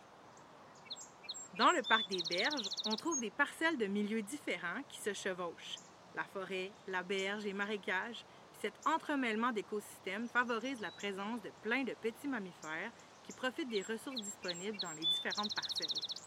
Dans 1.59 1.69
le 1.69 1.83
parc 1.88 2.09
des 2.09 2.23
berges, 2.27 2.67
on 2.88 2.95
trouve 2.95 3.21
des 3.21 3.29
parcelles 3.29 3.77
de 3.77 3.86
milieux 3.86 4.23
différents 4.23 4.81
qui 4.89 4.99
se 4.99 5.13
chevauchent. 5.13 5.75
La 6.15 6.23
forêt, 6.23 6.71
la 6.88 7.03
berge, 7.03 7.43
les 7.43 7.53
marécages, 7.53 8.25
cet 8.62 8.73
entremêlement 8.88 9.51
d'écosystèmes 9.51 10.27
favorise 10.27 10.81
la 10.81 10.89
présence 10.89 11.39
de 11.43 11.51
plein 11.62 11.83
de 11.83 11.93
petits 12.01 12.27
mammifères 12.27 12.91
qui 13.25 13.33
profitent 13.33 13.69
des 13.69 13.83
ressources 13.83 14.23
disponibles 14.23 14.79
dans 14.79 14.91
les 14.93 15.05
différentes 15.05 15.53
parcelles. 15.55 16.22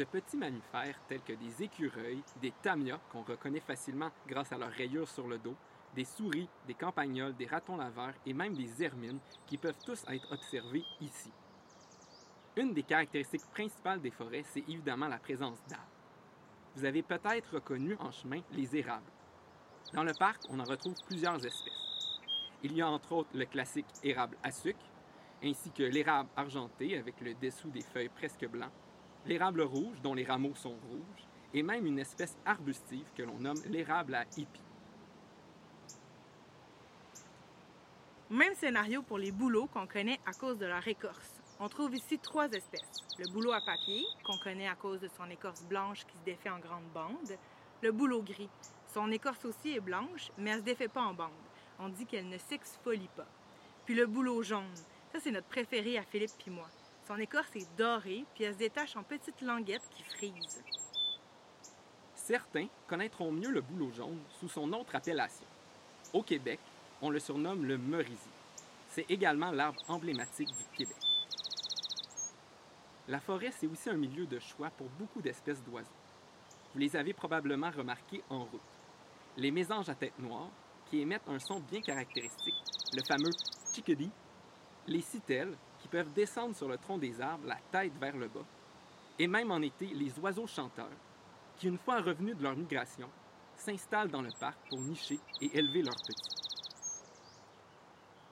De 0.00 0.06
petits 0.06 0.38
mammifères 0.38 0.98
tels 1.08 1.20
que 1.20 1.34
des 1.34 1.62
écureuils, 1.62 2.22
des 2.40 2.54
tamias 2.62 2.98
qu'on 3.12 3.20
reconnaît 3.20 3.60
facilement 3.60 4.08
grâce 4.26 4.50
à 4.50 4.56
leurs 4.56 4.72
rayures 4.72 5.10
sur 5.10 5.28
le 5.28 5.36
dos, 5.36 5.54
des 5.94 6.06
souris, 6.06 6.48
des 6.66 6.72
campagnols, 6.72 7.36
des 7.36 7.44
ratons 7.44 7.76
laveurs 7.76 8.14
et 8.24 8.32
même 8.32 8.54
des 8.54 8.82
hermines 8.82 9.18
qui 9.46 9.58
peuvent 9.58 9.84
tous 9.84 10.02
être 10.08 10.32
observés 10.32 10.86
ici. 11.02 11.30
Une 12.56 12.72
des 12.72 12.82
caractéristiques 12.82 13.44
principales 13.50 14.00
des 14.00 14.10
forêts, 14.10 14.42
c'est 14.42 14.66
évidemment 14.66 15.06
la 15.06 15.18
présence 15.18 15.62
d'arbres. 15.68 15.84
Vous 16.76 16.86
avez 16.86 17.02
peut-être 17.02 17.56
reconnu 17.56 17.94
en 18.00 18.10
chemin 18.10 18.40
les 18.52 18.74
érables. 18.74 19.12
Dans 19.92 20.04
le 20.04 20.14
parc, 20.18 20.40
on 20.48 20.60
en 20.60 20.64
retrouve 20.64 20.96
plusieurs 21.08 21.44
espèces. 21.44 22.18
Il 22.62 22.72
y 22.72 22.80
a 22.80 22.88
entre 22.88 23.12
autres 23.12 23.36
le 23.36 23.44
classique 23.44 23.92
érable 24.02 24.38
à 24.42 24.50
sucre, 24.50 24.80
ainsi 25.44 25.70
que 25.70 25.82
l'érable 25.82 26.30
argenté 26.36 26.96
avec 26.96 27.20
le 27.20 27.34
dessous 27.34 27.68
des 27.68 27.82
feuilles 27.82 28.08
presque 28.08 28.48
blancs, 28.48 28.72
l'érable 29.26 29.62
rouge 29.62 30.00
dont 30.02 30.14
les 30.14 30.24
rameaux 30.24 30.54
sont 30.54 30.76
rouges, 30.90 31.26
et 31.52 31.62
même 31.62 31.86
une 31.86 31.98
espèce 31.98 32.36
arbustive 32.44 33.10
que 33.16 33.22
l'on 33.22 33.38
nomme 33.38 33.60
l'érable 33.66 34.14
à 34.14 34.24
hippie. 34.36 34.62
Même 38.30 38.54
scénario 38.54 39.02
pour 39.02 39.18
les 39.18 39.32
bouleaux 39.32 39.66
qu'on 39.66 39.88
connaît 39.88 40.20
à 40.24 40.32
cause 40.32 40.56
de 40.58 40.66
leur 40.66 40.86
écorce. 40.86 41.40
On 41.58 41.68
trouve 41.68 41.94
ici 41.96 42.18
trois 42.18 42.48
espèces. 42.52 43.04
Le 43.18 43.30
bouleau 43.32 43.52
à 43.52 43.60
papier, 43.60 44.04
qu'on 44.24 44.38
connaît 44.38 44.68
à 44.68 44.76
cause 44.76 45.00
de 45.00 45.08
son 45.08 45.28
écorce 45.28 45.64
blanche 45.64 46.06
qui 46.06 46.16
se 46.16 46.24
défait 46.24 46.48
en 46.48 46.60
grandes 46.60 46.88
bandes. 46.94 47.36
Le 47.82 47.90
bouleau 47.90 48.22
gris. 48.22 48.48
Son 48.94 49.10
écorce 49.10 49.44
aussi 49.44 49.74
est 49.74 49.80
blanche, 49.80 50.30
mais 50.38 50.50
elle 50.50 50.56
ne 50.56 50.60
se 50.60 50.64
défait 50.64 50.88
pas 50.88 51.02
en 51.02 51.12
bandes. 51.12 51.30
On 51.80 51.88
dit 51.88 52.06
qu'elle 52.06 52.28
ne 52.28 52.38
s'exfolie 52.38 53.10
pas. 53.16 53.26
Puis 53.84 53.94
le 53.94 54.06
bouleau 54.06 54.42
jaune. 54.42 54.74
Ça, 55.12 55.18
c'est 55.18 55.32
notre 55.32 55.48
préféré 55.48 55.98
à 55.98 56.02
Philippe 56.02 56.30
puis 56.38 56.50
moi. 56.50 56.68
Son 57.10 57.18
écorce 57.18 57.56
est 57.56 57.76
dorée, 57.76 58.24
puis 58.36 58.44
elle 58.44 58.52
se 58.52 58.58
détache 58.58 58.94
en 58.94 59.02
petites 59.02 59.40
languettes 59.40 59.82
qui 59.90 60.04
frisent. 60.04 60.62
Certains 62.14 62.68
connaîtront 62.86 63.32
mieux 63.32 63.50
le 63.50 63.62
bouleau 63.62 63.90
jaune 63.90 64.20
sous 64.38 64.48
son 64.48 64.72
autre 64.72 64.94
appellation. 64.94 65.44
Au 66.12 66.22
Québec, 66.22 66.60
on 67.02 67.10
le 67.10 67.18
surnomme 67.18 67.64
le 67.64 67.78
merisier. 67.78 68.30
C'est 68.90 69.10
également 69.10 69.50
l'arbre 69.50 69.82
emblématique 69.88 70.50
du 70.50 70.64
Québec. 70.76 70.96
La 73.08 73.18
forêt, 73.18 73.50
c'est 73.58 73.66
aussi 73.66 73.90
un 73.90 73.96
milieu 73.96 74.26
de 74.26 74.38
choix 74.38 74.70
pour 74.70 74.86
beaucoup 74.90 75.20
d'espèces 75.20 75.64
d'oiseaux. 75.64 75.88
Vous 76.72 76.78
les 76.78 76.94
avez 76.94 77.12
probablement 77.12 77.70
remarqués 77.70 78.22
en 78.30 78.44
route. 78.44 78.60
Les 79.36 79.50
mésanges 79.50 79.88
à 79.88 79.96
tête 79.96 80.16
noire, 80.20 80.50
qui 80.88 81.00
émettent 81.00 81.26
un 81.26 81.40
son 81.40 81.58
bien 81.58 81.80
caractéristique, 81.80 82.54
le 82.94 83.02
fameux 83.02 83.32
chickadee, 83.74 84.12
les 84.86 85.00
citelles, 85.00 85.56
peuvent 85.90 86.12
descendre 86.12 86.54
sur 86.54 86.68
le 86.68 86.78
tronc 86.78 86.98
des 86.98 87.20
arbres, 87.20 87.46
la 87.46 87.58
tête 87.70 87.92
vers 88.00 88.16
le 88.16 88.28
bas, 88.28 88.44
et 89.18 89.26
même 89.26 89.50
en 89.50 89.60
été, 89.60 89.86
les 89.86 90.18
oiseaux 90.18 90.46
chanteurs, 90.46 90.86
qui, 91.56 91.68
une 91.68 91.78
fois 91.78 92.00
revenus 92.00 92.36
de 92.36 92.42
leur 92.42 92.56
migration, 92.56 93.08
s'installent 93.56 94.10
dans 94.10 94.22
le 94.22 94.30
parc 94.38 94.56
pour 94.68 94.80
nicher 94.80 95.18
et 95.40 95.58
élever 95.58 95.82
leurs 95.82 95.96
petits. 95.96 96.40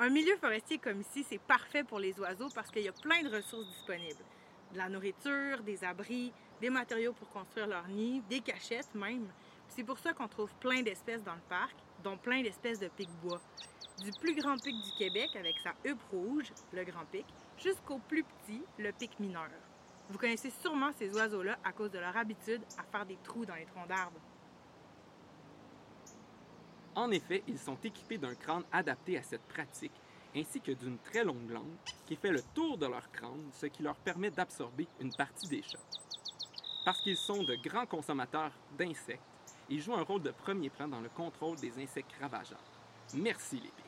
Un 0.01 0.11
milieu 0.11 0.37
forestier 0.37 0.79
comme 0.79 1.01
ici, 1.01 1.27
c'est 1.29 1.41
parfait 1.41 1.83
pour 1.83 1.99
les 1.99 2.19
oiseaux 2.21 2.49
parce 2.55 2.71
qu'il 2.71 2.83
y 2.83 2.89
a 2.89 2.93
plein 2.93 3.23
de 3.23 3.35
ressources 3.35 3.67
disponibles. 3.67 4.25
De 4.73 4.79
la 4.79 4.89
nourriture, 4.89 5.61
des 5.63 5.83
abris, 5.83 6.33
des 6.61 6.71
matériaux 6.71 7.13
pour 7.13 7.29
construire 7.31 7.67
leur 7.67 7.87
nid, 7.89 8.23
des 8.31 8.41
cachettes 8.41 8.95
même. 8.95 9.29
C'est 9.69 9.85
pour 9.85 9.99
ça 9.99 10.13
qu'on 10.13 10.29
trouve 10.29 10.51
plein 10.61 10.83
d'espèces 10.83 11.25
dans 11.25 11.35
le 11.35 11.41
parc, 11.49 11.75
dont 12.03 12.17
plein 12.17 12.43
d'espèces 12.43 12.79
de 12.79 12.89
pics-bois. 12.89 13.41
Du 14.03 14.13
plus 14.13 14.35
grand 14.37 14.57
pic 14.57 14.75
du 14.75 14.91
Québec 14.97 15.31
avec 15.35 15.57
sa 15.59 15.75
huppe 15.85 16.03
rouge, 16.13 16.53
le 16.73 16.85
grand 16.85 17.05
pic, 17.11 17.27
jusqu'au 17.63 17.99
plus 17.99 18.25
petit, 18.25 18.63
le 18.79 18.93
pic 18.93 19.19
mineur. 19.21 19.49
Vous 20.11 20.19
connaissez 20.19 20.51
sûrement 20.51 20.91
ces 20.99 21.15
oiseaux-là 21.15 21.59
à 21.65 21.73
cause 21.73 21.91
de 21.91 21.99
leur 21.99 22.17
habitude 22.17 22.63
à 22.79 22.83
faire 22.83 23.05
des 23.05 23.19
trous 23.23 23.45
dans 23.45 23.55
les 23.55 23.67
troncs 23.67 23.89
d'arbres. 23.89 24.21
En 26.95 27.11
effet, 27.11 27.43
ils 27.47 27.59
sont 27.59 27.77
équipés 27.85 28.19
d'un 28.19 28.35
crâne 28.35 28.65
adapté 28.73 29.19
à 29.19 29.23
cette 29.23 29.43
pratique, 29.43 29.93
ainsi 30.35 30.61
que 30.61 30.73
d'une 30.73 30.99
très 30.99 31.25
longue 31.25 31.51
langue 31.51 31.77
qui 32.07 32.17
fait 32.17 32.33
le 32.33 32.43
tour 32.55 32.79
de 32.79 32.87
leur 32.87 33.11
crâne, 33.13 33.51
ce 33.53 33.67
qui 33.67 33.83
leur 33.83 33.97
permet 33.97 34.31
d'absorber 34.31 34.89
une 35.01 35.15
partie 35.15 35.49
des 35.49 35.63
chocs. 35.63 35.81
Parce 36.85 37.01
qu'ils 37.01 37.17
sont 37.17 37.43
de 37.43 37.55
grands 37.57 37.87
consommateurs 37.87 38.53
d'insectes, 38.79 39.23
ils 39.69 39.83
jouent 39.83 39.95
un 39.95 40.03
rôle 40.03 40.23
de 40.23 40.31
premier 40.31 40.71
plan 40.71 40.89
dans 40.89 41.01
le 41.01 41.11
contrôle 41.11 41.57
des 41.57 41.79
insectes 41.83 42.15
ravageurs. 42.21 42.59
Merci 43.15 43.57
les 43.57 43.69
pics. 43.69 43.88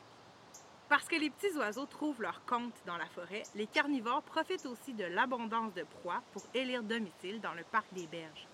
Que 1.11 1.17
les 1.17 1.29
petits 1.29 1.57
oiseaux 1.57 1.87
trouvent 1.87 2.21
leur 2.21 2.41
compte 2.45 2.73
dans 2.85 2.95
la 2.95 3.05
forêt, 3.05 3.43
les 3.55 3.67
carnivores 3.67 4.21
profitent 4.21 4.65
aussi 4.65 4.93
de 4.93 5.03
l'abondance 5.03 5.73
de 5.73 5.83
proies 5.83 6.23
pour 6.31 6.41
élire 6.53 6.83
domicile 6.83 7.41
dans 7.41 7.53
le 7.53 7.65
parc 7.65 7.85
des 7.91 8.07
berges. 8.07 8.47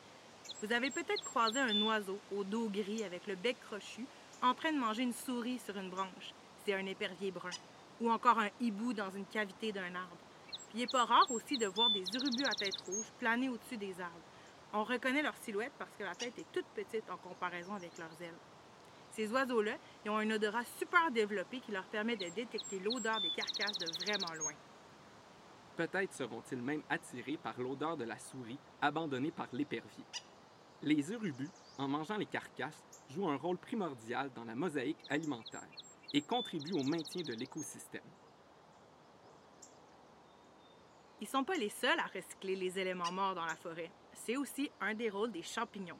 Vous 0.63 0.73
avez 0.73 0.89
peut-être 0.89 1.23
croisé 1.23 1.59
un 1.59 1.79
oiseau 1.83 2.17
au 2.35 2.43
dos 2.43 2.67
gris 2.67 3.03
avec 3.03 3.27
le 3.27 3.35
bec 3.35 3.57
crochu 3.67 4.07
en 4.41 4.55
train 4.55 4.71
de 4.71 4.79
manger 4.79 5.03
une 5.03 5.13
souris 5.13 5.59
sur 5.59 5.77
une 5.77 5.91
branche. 5.91 6.33
C'est 6.65 6.73
un 6.73 6.87
épervier 6.87 7.29
brun. 7.29 7.51
Ou 8.01 8.09
encore 8.09 8.39
un 8.39 8.49
hibou 8.59 8.91
dans 8.91 9.11
une 9.11 9.27
cavité 9.27 9.71
d'un 9.71 9.93
arbre. 9.93 10.17
Il 10.73 10.79
n'est 10.79 10.87
pas 10.87 11.05
rare 11.05 11.29
aussi 11.29 11.59
de 11.59 11.67
voir 11.67 11.91
des 11.91 12.05
urubus 12.15 12.45
à 12.45 12.55
tête 12.55 12.81
rouge 12.87 13.05
planer 13.19 13.49
au-dessus 13.49 13.77
des 13.77 14.01
arbres. 14.01 14.15
On 14.73 14.83
reconnaît 14.83 15.21
leur 15.21 15.35
silhouette 15.43 15.73
parce 15.77 15.93
que 15.95 16.03
la 16.03 16.15
tête 16.15 16.39
est 16.39 16.51
toute 16.51 16.65
petite 16.73 17.07
en 17.11 17.17
comparaison 17.17 17.75
avec 17.75 17.95
leurs 17.99 18.19
ailes. 18.19 18.56
Ces 19.17 19.31
oiseaux-là, 19.31 19.77
ils 20.05 20.11
ont 20.11 20.17
un 20.17 20.29
odorat 20.29 20.63
super 20.77 21.09
développé 21.09 21.59
qui 21.59 21.71
leur 21.71 21.85
permet 21.85 22.15
de 22.15 22.29
détecter 22.35 22.77
l'odeur 22.77 23.19
des 23.19 23.31
carcasses 23.31 23.79
de 23.79 24.05
vraiment 24.05 24.31
loin. 24.35 24.53
Peut-être 25.75 26.13
seront-ils 26.13 26.61
même 26.61 26.83
attirés 26.87 27.37
par 27.37 27.59
l'odeur 27.59 27.97
de 27.97 28.03
la 28.03 28.19
souris 28.19 28.59
abandonnée 28.79 29.31
par 29.31 29.47
l'épervier. 29.53 30.03
Les 30.83 31.11
urubus, 31.11 31.49
en 31.79 31.87
mangeant 31.87 32.17
les 32.17 32.27
carcasses, 32.27 32.83
jouent 33.09 33.27
un 33.27 33.37
rôle 33.37 33.57
primordial 33.57 34.29
dans 34.35 34.45
la 34.45 34.53
mosaïque 34.53 35.03
alimentaire 35.09 35.67
et 36.13 36.21
contribuent 36.21 36.79
au 36.79 36.83
maintien 36.83 37.23
de 37.23 37.33
l'écosystème. 37.33 38.03
Ils 41.19 41.23
ne 41.23 41.29
sont 41.29 41.43
pas 41.43 41.55
les 41.55 41.69
seuls 41.69 41.99
à 41.99 42.05
recycler 42.05 42.55
les 42.55 42.77
éléments 42.77 43.11
morts 43.11 43.33
dans 43.33 43.45
la 43.45 43.55
forêt. 43.55 43.89
C'est 44.13 44.37
aussi 44.37 44.69
un 44.79 44.93
des 44.93 45.09
rôles 45.09 45.31
des 45.31 45.41
champignons. 45.41 45.97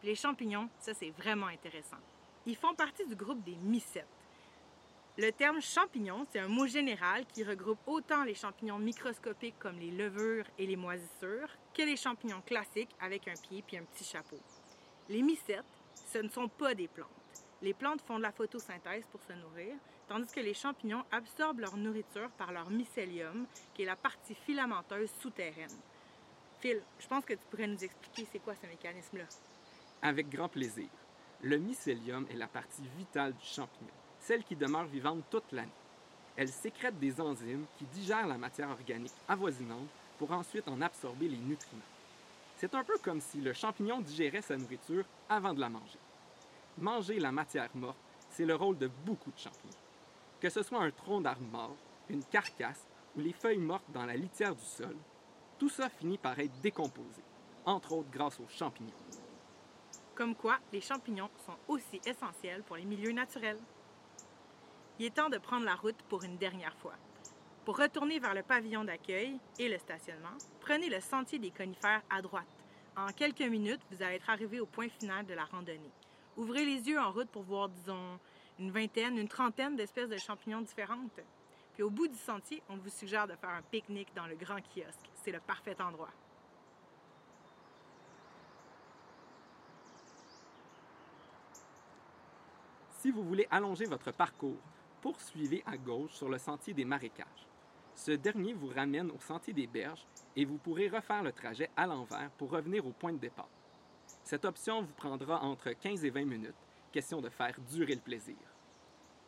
Puis 0.00 0.08
les 0.08 0.16
champignons, 0.16 0.68
ça 0.80 0.94
c'est 0.94 1.10
vraiment 1.10 1.46
intéressant. 1.46 1.98
Ils 2.46 2.56
font 2.56 2.74
partie 2.74 3.04
du 3.06 3.16
groupe 3.16 3.42
des 3.42 3.56
mycètes. 3.56 4.06
Le 5.18 5.32
terme 5.32 5.60
champignon, 5.60 6.26
c'est 6.30 6.38
un 6.38 6.48
mot 6.48 6.66
général 6.66 7.26
qui 7.26 7.42
regroupe 7.42 7.78
autant 7.86 8.22
les 8.22 8.34
champignons 8.34 8.78
microscopiques 8.78 9.58
comme 9.58 9.78
les 9.78 9.90
levures 9.90 10.44
et 10.58 10.66
les 10.66 10.76
moisissures 10.76 11.48
que 11.74 11.82
les 11.82 11.96
champignons 11.96 12.42
classiques 12.42 12.94
avec 13.00 13.26
un 13.26 13.34
pied 13.34 13.64
puis 13.66 13.78
un 13.78 13.82
petit 13.82 14.04
chapeau. 14.04 14.38
Les 15.08 15.22
mycètes, 15.22 15.64
ce 16.12 16.18
ne 16.18 16.28
sont 16.28 16.48
pas 16.48 16.74
des 16.74 16.86
plantes. 16.86 17.08
Les 17.62 17.74
plantes 17.74 18.02
font 18.02 18.18
de 18.18 18.22
la 18.22 18.32
photosynthèse 18.32 19.06
pour 19.10 19.22
se 19.22 19.32
nourrir, 19.32 19.74
tandis 20.06 20.30
que 20.32 20.40
les 20.40 20.54
champignons 20.54 21.04
absorbent 21.10 21.60
leur 21.60 21.76
nourriture 21.76 22.30
par 22.38 22.52
leur 22.52 22.70
mycélium, 22.70 23.46
qui 23.74 23.82
est 23.82 23.86
la 23.86 23.96
partie 23.96 24.34
filamenteuse 24.34 25.10
souterraine. 25.20 25.76
Phil, 26.60 26.80
je 27.00 27.06
pense 27.08 27.24
que 27.24 27.34
tu 27.34 27.44
pourrais 27.50 27.66
nous 27.66 27.82
expliquer 27.82 28.28
c'est 28.30 28.38
quoi 28.38 28.54
ce 28.54 28.66
mécanisme-là. 28.66 29.24
Avec 30.02 30.28
grand 30.28 30.48
plaisir. 30.48 30.88
Le 31.42 31.58
mycélium 31.58 32.26
est 32.30 32.36
la 32.36 32.46
partie 32.46 32.88
vitale 32.96 33.34
du 33.34 33.44
champignon, 33.44 33.90
celle 34.20 34.42
qui 34.42 34.56
demeure 34.56 34.86
vivante 34.86 35.22
toute 35.30 35.52
l'année. 35.52 35.68
Elle 36.34 36.48
sécrète 36.48 36.98
des 36.98 37.20
enzymes 37.20 37.66
qui 37.76 37.84
digèrent 37.84 38.26
la 38.26 38.38
matière 38.38 38.70
organique 38.70 39.12
avoisinante 39.28 39.88
pour 40.18 40.32
ensuite 40.32 40.66
en 40.66 40.80
absorber 40.80 41.28
les 41.28 41.36
nutriments. 41.36 41.82
C'est 42.56 42.74
un 42.74 42.84
peu 42.84 42.96
comme 42.98 43.20
si 43.20 43.40
le 43.40 43.52
champignon 43.52 44.00
digérait 44.00 44.40
sa 44.40 44.56
nourriture 44.56 45.04
avant 45.28 45.52
de 45.52 45.60
la 45.60 45.68
manger. 45.68 45.98
Manger 46.78 47.20
la 47.20 47.32
matière 47.32 47.68
morte, 47.74 47.98
c'est 48.30 48.46
le 48.46 48.54
rôle 48.54 48.78
de 48.78 48.90
beaucoup 49.04 49.30
de 49.30 49.38
champignons. 49.38 49.74
Que 50.40 50.48
ce 50.48 50.62
soit 50.62 50.82
un 50.82 50.90
tronc 50.90 51.20
d'arbre 51.20 51.46
mort, 51.52 51.76
une 52.08 52.24
carcasse 52.24 52.86
ou 53.14 53.20
les 53.20 53.32
feuilles 53.32 53.58
mortes 53.58 53.90
dans 53.92 54.06
la 54.06 54.16
litière 54.16 54.54
du 54.54 54.64
sol, 54.64 54.96
tout 55.58 55.68
ça 55.68 55.90
finit 55.90 56.18
par 56.18 56.38
être 56.38 56.60
décomposé, 56.62 57.22
entre 57.66 57.92
autres 57.92 58.10
grâce 58.10 58.40
aux 58.40 58.48
champignons. 58.48 58.92
Comme 60.16 60.34
quoi, 60.34 60.56
les 60.72 60.80
champignons 60.80 61.28
sont 61.44 61.58
aussi 61.68 62.00
essentiels 62.06 62.62
pour 62.62 62.76
les 62.76 62.86
milieux 62.86 63.12
naturels. 63.12 63.60
Il 64.98 65.04
est 65.04 65.14
temps 65.14 65.28
de 65.28 65.36
prendre 65.36 65.66
la 65.66 65.74
route 65.74 66.02
pour 66.08 66.24
une 66.24 66.38
dernière 66.38 66.74
fois. 66.76 66.94
Pour 67.66 67.76
retourner 67.76 68.18
vers 68.18 68.32
le 68.32 68.42
pavillon 68.42 68.82
d'accueil 68.82 69.38
et 69.58 69.68
le 69.68 69.76
stationnement, 69.76 70.38
prenez 70.60 70.88
le 70.88 71.00
sentier 71.00 71.38
des 71.38 71.50
conifères 71.50 72.00
à 72.08 72.22
droite. 72.22 72.46
En 72.96 73.08
quelques 73.08 73.42
minutes, 73.42 73.82
vous 73.90 74.02
allez 74.02 74.14
être 74.14 74.30
arrivé 74.30 74.58
au 74.58 74.64
point 74.64 74.88
final 74.88 75.26
de 75.26 75.34
la 75.34 75.44
randonnée. 75.44 75.92
Ouvrez 76.38 76.64
les 76.64 76.88
yeux 76.88 76.98
en 76.98 77.12
route 77.12 77.28
pour 77.28 77.42
voir, 77.42 77.68
disons, 77.68 78.18
une 78.58 78.70
vingtaine, 78.70 79.18
une 79.18 79.28
trentaine 79.28 79.76
d'espèces 79.76 80.08
de 80.08 80.16
champignons 80.16 80.62
différentes. 80.62 81.20
Puis 81.74 81.82
au 81.82 81.90
bout 81.90 82.08
du 82.08 82.16
sentier, 82.16 82.62
on 82.70 82.76
vous 82.76 82.88
suggère 82.88 83.26
de 83.26 83.34
faire 83.34 83.50
un 83.50 83.62
pique-nique 83.62 84.14
dans 84.16 84.26
le 84.26 84.34
grand 84.34 84.62
kiosque. 84.62 85.10
C'est 85.22 85.32
le 85.32 85.40
parfait 85.40 85.76
endroit. 85.82 86.08
Si 93.06 93.12
vous 93.12 93.22
voulez 93.22 93.46
allonger 93.52 93.84
votre 93.84 94.10
parcours, 94.10 94.58
poursuivez 95.00 95.62
à 95.64 95.76
gauche 95.76 96.10
sur 96.14 96.28
le 96.28 96.38
sentier 96.38 96.74
des 96.74 96.84
marécages. 96.84 97.46
Ce 97.94 98.10
dernier 98.10 98.52
vous 98.52 98.66
ramène 98.66 99.12
au 99.12 99.20
sentier 99.20 99.52
des 99.52 99.68
berges 99.68 100.04
et 100.34 100.44
vous 100.44 100.58
pourrez 100.58 100.88
refaire 100.88 101.22
le 101.22 101.30
trajet 101.30 101.70
à 101.76 101.86
l'envers 101.86 102.32
pour 102.36 102.50
revenir 102.50 102.84
au 102.84 102.90
point 102.90 103.12
de 103.12 103.18
départ. 103.18 103.48
Cette 104.24 104.44
option 104.44 104.82
vous 104.82 104.92
prendra 104.94 105.40
entre 105.44 105.70
15 105.70 106.04
et 106.04 106.10
20 106.10 106.24
minutes, 106.24 106.66
question 106.90 107.20
de 107.20 107.28
faire 107.28 107.54
durer 107.70 107.94
le 107.94 108.00
plaisir. 108.00 108.34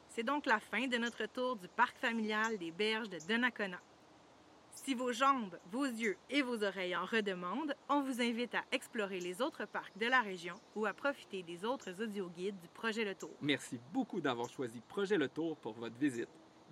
C'est 0.09 0.25
donc 0.25 0.47
la 0.47 0.59
fin 0.59 0.89
de 0.89 0.97
notre 0.97 1.27
tour 1.27 1.55
du 1.55 1.69
parc 1.69 1.97
familial 1.99 2.59
des 2.59 2.73
berges 2.73 3.09
de 3.09 3.19
Donnacona. 3.29 3.79
Si 4.85 4.95
vos 4.95 5.13
jambes, 5.13 5.59
vos 5.73 5.85
yeux 5.85 6.17
et 6.31 6.41
vos 6.41 6.63
oreilles 6.63 6.97
en 6.97 7.05
redemandent, 7.05 7.75
on 7.89 8.01
vous 8.01 8.23
invite 8.23 8.55
à 8.55 8.65
explorer 8.71 9.19
les 9.19 9.43
autres 9.43 9.67
parcs 9.67 9.99
de 9.99 10.07
la 10.07 10.21
région 10.21 10.55
ou 10.77 10.87
à 10.87 10.95
profiter 10.95 11.43
des 11.43 11.65
autres 11.65 12.01
audioguides 12.01 12.59
du 12.61 12.69
projet 12.69 13.05
Le 13.05 13.15
Tour. 13.15 13.31
Merci 13.43 13.79
beaucoup 13.93 14.21
d'avoir 14.21 14.49
choisi 14.49 14.81
Projet 14.89 15.19
Le 15.19 15.29
Tour 15.29 15.57
pour 15.57 15.73
votre 15.73 15.97
visite. 15.99 16.29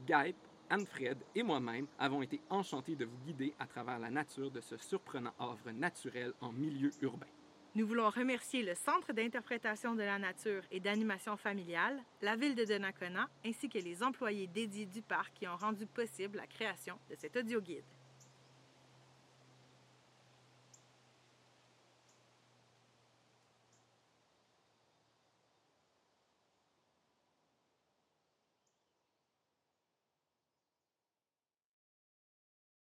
Gaip, 0.06 0.36
Anne-Fred 0.70 1.18
et 1.34 1.42
moi-même 1.42 1.88
avons 1.98 2.22
été 2.22 2.40
enchantés 2.48 2.94
de 2.94 3.04
vous 3.04 3.18
guider 3.26 3.52
à 3.58 3.66
travers 3.66 3.98
la 3.98 4.08
nature 4.08 4.50
de 4.50 4.60
ce 4.60 4.76
surprenant 4.78 5.34
havre 5.38 5.72
naturel 5.72 6.32
en 6.40 6.52
milieu 6.52 6.92
urbain. 7.02 7.26
Nous 7.74 7.86
voulons 7.86 8.08
remercier 8.08 8.62
le 8.62 8.74
Centre 8.74 9.12
d'interprétation 9.12 9.94
de 9.94 10.02
la 10.02 10.18
nature 10.18 10.62
et 10.70 10.80
d'animation 10.80 11.36
familiale, 11.36 12.00
la 12.22 12.34
ville 12.34 12.54
de 12.54 12.64
Donnacona, 12.64 13.28
ainsi 13.44 13.68
que 13.68 13.78
les 13.78 14.02
employés 14.02 14.46
dédiés 14.46 14.86
du 14.86 15.02
parc 15.02 15.34
qui 15.34 15.46
ont 15.46 15.56
rendu 15.56 15.86
possible 15.86 16.38
la 16.38 16.46
création 16.46 16.98
de 17.10 17.16
cet 17.16 17.36
audioguide. 17.36 17.84